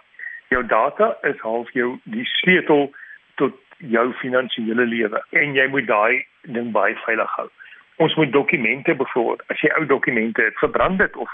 Jou 0.55 0.63
data 0.67 1.17
is 1.27 1.41
half 1.43 1.71
jou 1.75 1.97
die 2.05 2.25
sleutel 2.39 2.93
tot 3.35 3.57
jou 3.79 4.13
finansiële 4.23 4.87
lewe 4.87 5.23
en 5.41 5.57
jy 5.59 5.67
moet 5.73 5.89
daai 5.91 6.25
ding 6.57 6.71
baie 6.77 6.95
veilig 7.03 7.33
hou. 7.37 7.49
Ons 7.97 8.15
moet 8.15 8.33
dokumente 8.33 8.95
byvoorbeeld, 8.95 9.43
as 9.51 9.61
jy 9.61 9.73
ou 9.75 9.87
dokumente 9.91 10.43
het, 10.43 10.59
verbrand 10.63 11.03
dit 11.03 11.17
of 11.17 11.33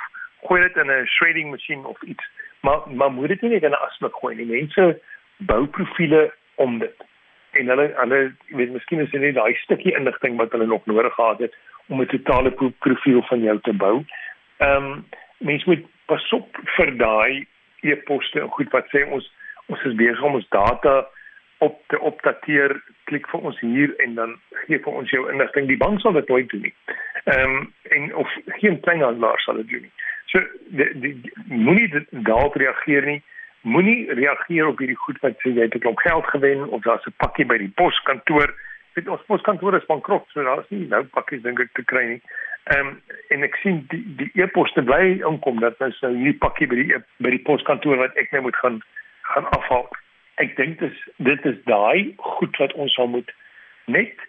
gooi 0.48 0.62
dit 0.62 0.76
in 0.80 0.90
'n 0.90 1.06
shredding 1.06 1.50
masjien 1.50 1.84
of 1.84 2.02
iets. 2.02 2.24
Maar 2.60 2.80
maar 2.86 3.12
moet 3.12 3.28
dit 3.28 3.42
nie 3.42 3.50
net 3.50 3.62
in 3.62 3.76
'n 3.76 3.84
asblik 3.86 4.14
gooi 4.14 4.34
nie. 4.36 4.46
Mense 4.46 5.00
bou 5.36 5.66
profile 5.66 6.32
om 6.54 6.78
dit. 6.78 6.96
En 7.52 7.66
hulle 7.66 7.92
hulle 7.96 8.34
weet 8.46 8.72
miskien 8.72 9.00
is 9.00 9.10
dit 9.10 9.20
net 9.20 9.34
daai 9.34 9.54
stukkie 9.54 9.96
inligting 9.96 10.36
wat 10.36 10.52
hulle 10.52 10.66
nog 10.66 10.86
nodig 10.86 11.14
gehad 11.14 11.38
het 11.38 11.54
om 11.86 12.00
'n 12.00 12.06
totale 12.06 12.50
profiel 12.78 13.22
van 13.22 13.40
jou 13.40 13.58
te 13.60 13.72
bou. 13.72 14.04
Ehm 14.56 14.84
um, 14.84 15.04
mense 15.38 15.68
moet 15.68 15.84
pas 16.12 16.32
op 16.36 16.60
vir 16.76 16.90
daai 17.00 17.46
e-poste 17.80 18.40
en 18.40 18.52
goed 18.56 18.70
wat 18.76 18.88
sê 18.92 19.04
ons 19.08 19.28
ons 19.72 19.84
is 19.88 19.96
besig 19.96 20.22
om 20.28 20.36
ons 20.38 20.48
data 20.52 20.94
op 21.64 21.78
te 21.92 21.98
opdateer 22.10 22.74
klik 23.10 23.28
vir 23.32 23.44
ons 23.48 23.60
hier 23.62 23.92
en 24.04 24.16
dan 24.18 24.34
gee 24.64 24.80
vir 24.84 24.98
ons 25.00 25.12
jou 25.14 25.22
inligting 25.32 25.68
die 25.70 25.78
bank 25.80 26.02
sal 26.02 26.16
dit 26.18 26.28
nooit 26.32 26.48
doen 26.52 26.66
nie. 26.68 26.74
Ehm 27.24 27.56
um, 27.56 27.68
en 27.96 28.08
of 28.22 28.34
geen 28.58 28.80
kleinhandelaar 28.84 29.40
sal 29.44 29.60
dit 29.62 29.70
doen 29.74 29.86
nie. 29.86 29.94
So 30.32 30.42
die, 30.80 30.88
die, 31.04 31.14
die 31.22 31.60
moenie 31.68 32.04
daarop 32.28 32.58
reageer 32.60 33.06
nie. 33.06 33.20
Moenie 33.62 34.10
reageer 34.18 34.68
op 34.72 34.82
hierdie 34.82 34.98
goed 35.06 35.20
wat 35.24 35.38
sê 35.44 35.54
jy 35.54 35.68
het 35.68 35.78
'n 35.78 35.84
klomp 35.86 36.02
geld 36.02 36.26
gewen 36.34 36.68
of 36.68 36.82
daar's 36.88 37.06
'n 37.06 37.18
pakkie 37.24 37.46
by 37.46 37.58
die 37.62 37.72
poskantoor. 37.80 38.54
Dit 38.94 39.08
ons 39.08 39.24
poskantoor 39.26 39.76
is 39.78 39.86
bankrot, 39.88 40.26
so 40.32 40.44
daar's 40.44 40.68
nie 40.70 40.86
nou 40.88 41.02
pakkies 41.16 41.42
dink 41.42 41.60
ek 41.60 41.72
te 41.78 41.84
kry 41.84 42.04
nie. 42.14 42.22
Ehm 42.70 42.92
um, 42.92 43.02
en 43.34 43.42
ek 43.42 43.56
sien 43.62 43.80
die 43.90 44.02
die 44.20 44.30
e-poste 44.42 44.84
bly 44.86 45.18
inkom 45.28 45.60
dat 45.64 45.78
nou 45.82 45.90
so 45.96 46.10
hierdie 46.14 46.38
pakkie 46.44 46.68
by 46.70 46.78
die 46.78 47.00
by 47.24 47.32
die 47.34 47.44
poskantoor 47.48 47.98
wat 48.02 48.18
ek 48.20 48.30
nou 48.34 48.44
moet 48.48 48.58
gaan 48.62 48.82
gaan 49.32 49.48
afhaal. 49.56 49.88
Ek 50.44 50.54
dink 50.56 50.78
dis 50.82 51.00
dit 51.16 51.48
is 51.50 51.58
daai 51.70 52.12
goed 52.36 52.60
wat 52.62 52.76
ons 52.84 52.94
sal 52.94 53.10
moet 53.10 53.32
net 53.86 54.28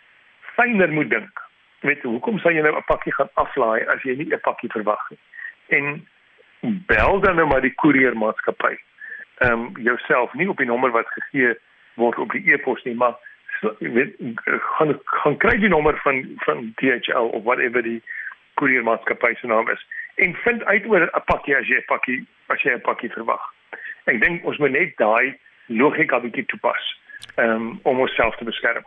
fyner 0.55 0.89
moet 0.95 1.11
dink. 1.11 1.43
Weet 1.83 2.01
jy 2.01 2.15
hoekom 2.15 2.39
sal 2.39 2.55
jy 2.55 2.63
nou 2.65 2.73
'n 2.77 2.87
pakkie 2.87 3.13
gaan 3.19 3.29
aflaai 3.43 3.85
as 3.93 4.01
jy 4.07 4.15
nie 4.17 4.31
'n 4.31 4.45
pakkie 4.47 4.71
verwag 4.71 5.03
nie? 5.11 5.21
En 5.77 6.07
bel 6.87 7.19
dan 7.19 7.35
nou 7.35 7.47
maar 7.47 7.61
die 7.61 7.75
koeriermaatskappy. 7.75 8.75
Ehm 9.37 9.51
um, 9.51 9.71
jouself 9.77 10.33
nie 10.33 10.49
op 10.49 10.57
die 10.57 10.65
nommer 10.65 10.91
wat 10.91 11.07
gegee 11.19 11.53
word 11.95 12.17
op 12.17 12.31
die 12.31 12.53
e-pos 12.53 12.83
nie, 12.83 12.95
maar 12.95 13.15
weet 13.79 14.15
gaan 14.77 14.99
gaan 15.03 15.37
kry 15.37 15.57
die 15.57 15.69
nommer 15.69 15.97
van 16.03 16.23
van 16.45 16.73
DHL 16.75 17.31
of 17.37 17.43
whatever 17.43 17.83
die 17.83 18.01
koeriermaatskappy 18.53 19.33
se 19.39 19.47
naam 19.47 19.69
is 19.69 19.85
en 20.15 20.35
vind 20.35 20.63
uit 20.63 20.85
oor 20.85 21.01
'n 21.01 21.23
pakkie 21.25 21.57
as 21.57 21.67
jy 21.67 21.77
'n 21.77 21.85
pakkie 21.85 22.25
as 22.47 22.61
jy 22.61 22.73
'n 22.73 22.81
pakkie 22.81 23.11
verwag. 23.11 23.41
Ek 24.05 24.19
dink 24.21 24.45
ons 24.45 24.57
moet 24.57 24.71
net 24.71 24.97
daai 24.97 25.39
logika 25.65 26.19
bietjie 26.19 26.45
toepas 26.45 26.99
um, 27.37 27.79
om 27.83 27.99
onsself 27.99 28.35
te 28.35 28.43
beskerm. 28.43 28.83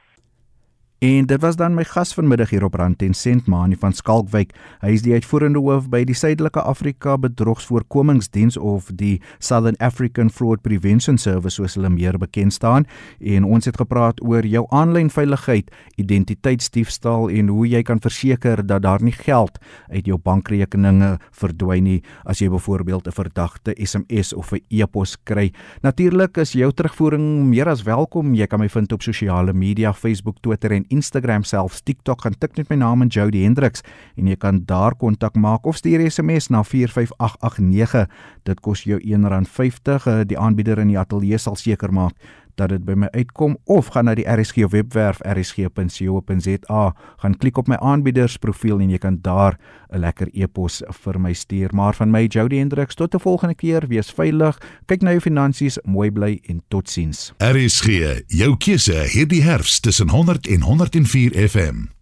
En 0.99 1.27
dit 1.27 1.41
was 1.41 1.57
dan 1.57 1.75
my 1.75 1.85
gas 1.85 2.15
vanmiddag 2.15 2.51
hier 2.51 2.65
op 2.65 2.75
Rand 2.75 3.03
en 3.03 3.15
Sent 3.15 3.47
Mani 3.47 3.77
van 3.77 3.93
Skalkwyk. 3.93 4.55
Hy 4.81 4.95
is 4.97 5.03
die 5.05 5.13
uitvoerende 5.13 5.61
hoof 5.61 5.91
by 5.93 6.07
die 6.09 6.15
Suidelike 6.17 6.63
Afrika 6.65 7.19
Bedrogsvoorkomingsdiens 7.21 8.57
of 8.57 8.89
die 8.97 9.19
Southern 9.37 9.77
African 9.77 10.31
Fraud 10.33 10.63
Prevention 10.65 11.19
Service 11.21 11.61
soos 11.61 11.77
hulle 11.77 11.91
meer 11.93 12.17
bekend 12.17 12.57
staan. 12.57 12.87
En 13.21 13.45
ons 13.45 13.69
het 13.69 13.77
gepraat 13.77 14.23
oor 14.25 14.49
jou 14.49 14.63
aanlyn 14.73 15.11
veiligheid, 15.13 15.69
identiteitsdiefstal 16.01 17.29
en 17.29 17.53
hoe 17.53 17.69
jy 17.69 17.85
kan 17.85 18.01
verseker 18.01 18.65
dat 18.65 18.87
daar 18.89 19.05
nie 19.05 19.13
geld 19.13 19.61
uit 19.93 20.09
jou 20.09 20.17
bankrekeninge 20.17 21.19
verdwyn 21.37 21.85
nie 21.85 21.99
as 22.25 22.41
jy 22.41 22.49
byvoorbeeld 22.49 23.07
'n 23.07 23.13
verdagte 23.13 23.77
SMS 23.77 24.33
of 24.33 24.53
'n 24.53 24.65
e-pos 24.71 25.17
kry. 25.25 25.53
Natuurlik 25.83 26.39
is 26.39 26.53
jou 26.53 26.73
terugvoering 26.73 27.45
meer 27.45 27.69
as 27.69 27.83
welkom. 27.83 28.35
Jy 28.35 28.47
kan 28.47 28.61
my 28.61 28.69
vind 28.69 28.93
op 28.93 29.03
sosiale 29.03 29.53
media, 29.53 29.93
Facebook, 29.93 30.41
Twitter 30.41 30.73
en 30.73 30.87
Instagram 30.97 31.45
selfs 31.47 31.83
TikTok 31.87 32.25
gaan 32.25 32.39
tik 32.41 32.57
net 32.59 32.71
my 32.73 32.79
naam 32.81 33.05
en 33.05 33.13
Jody 33.13 33.45
Hendriks 33.45 33.85
en 34.17 34.31
jy 34.31 34.39
kan 34.41 34.63
daar 34.69 34.97
kontak 34.99 35.37
maak 35.37 35.67
of 35.69 35.79
stuur 35.81 36.05
SMS 36.09 36.51
na 36.55 36.63
45889 36.65 38.07
dit 38.49 38.65
kos 38.65 38.87
jou 38.89 38.99
R1.50 38.99 40.09
eh, 40.09 40.25
die 40.33 40.41
aanbieder 40.41 40.81
in 40.83 40.95
die 40.95 41.01
ateljee 41.01 41.39
sal 41.43 41.59
seker 41.61 41.93
maak 41.93 42.17
dat 42.57 42.73
dit 42.73 42.85
by 42.85 42.97
my 42.97 43.09
uitkom 43.13 43.57
of 43.65 43.93
gaan 43.95 44.09
na 44.09 44.15
die 44.17 44.27
RSG 44.27 44.69
webwerf 44.73 45.21
rsg.co.za 45.25 46.83
gaan 47.23 47.37
klik 47.37 47.59
op 47.59 47.69
my 47.69 47.77
aanbiedersprofiel 47.77 48.81
en 48.81 48.91
jy 48.91 48.99
kan 48.99 49.19
daar 49.23 49.59
'n 49.93 49.99
lekker 50.01 50.29
e-pos 50.33 50.83
vir 51.03 51.21
my 51.21 51.33
stuur. 51.33 51.75
Maar 51.75 51.95
van 51.95 52.11
my 52.11 52.27
Jody 52.27 52.57
Hendriks 52.57 52.95
tot 52.95 53.15
'n 53.15 53.21
volgende 53.21 53.55
keer. 53.55 53.87
Wees 53.89 54.11
veilig. 54.11 54.59
Kyk 54.87 55.03
na 55.03 55.11
jou 55.11 55.21
finansies. 55.21 55.79
Mooi 55.85 56.11
bly 56.11 56.41
en 56.49 56.63
totsiens. 56.69 57.33
RSG 57.39 58.23
jou 58.27 58.57
keuse 58.57 59.07
hierdie 59.13 59.43
herfs 59.43 59.81
tussen 59.81 60.09
100 60.09 60.47
en 60.47 60.61
104 60.61 61.49
FM 61.49 61.96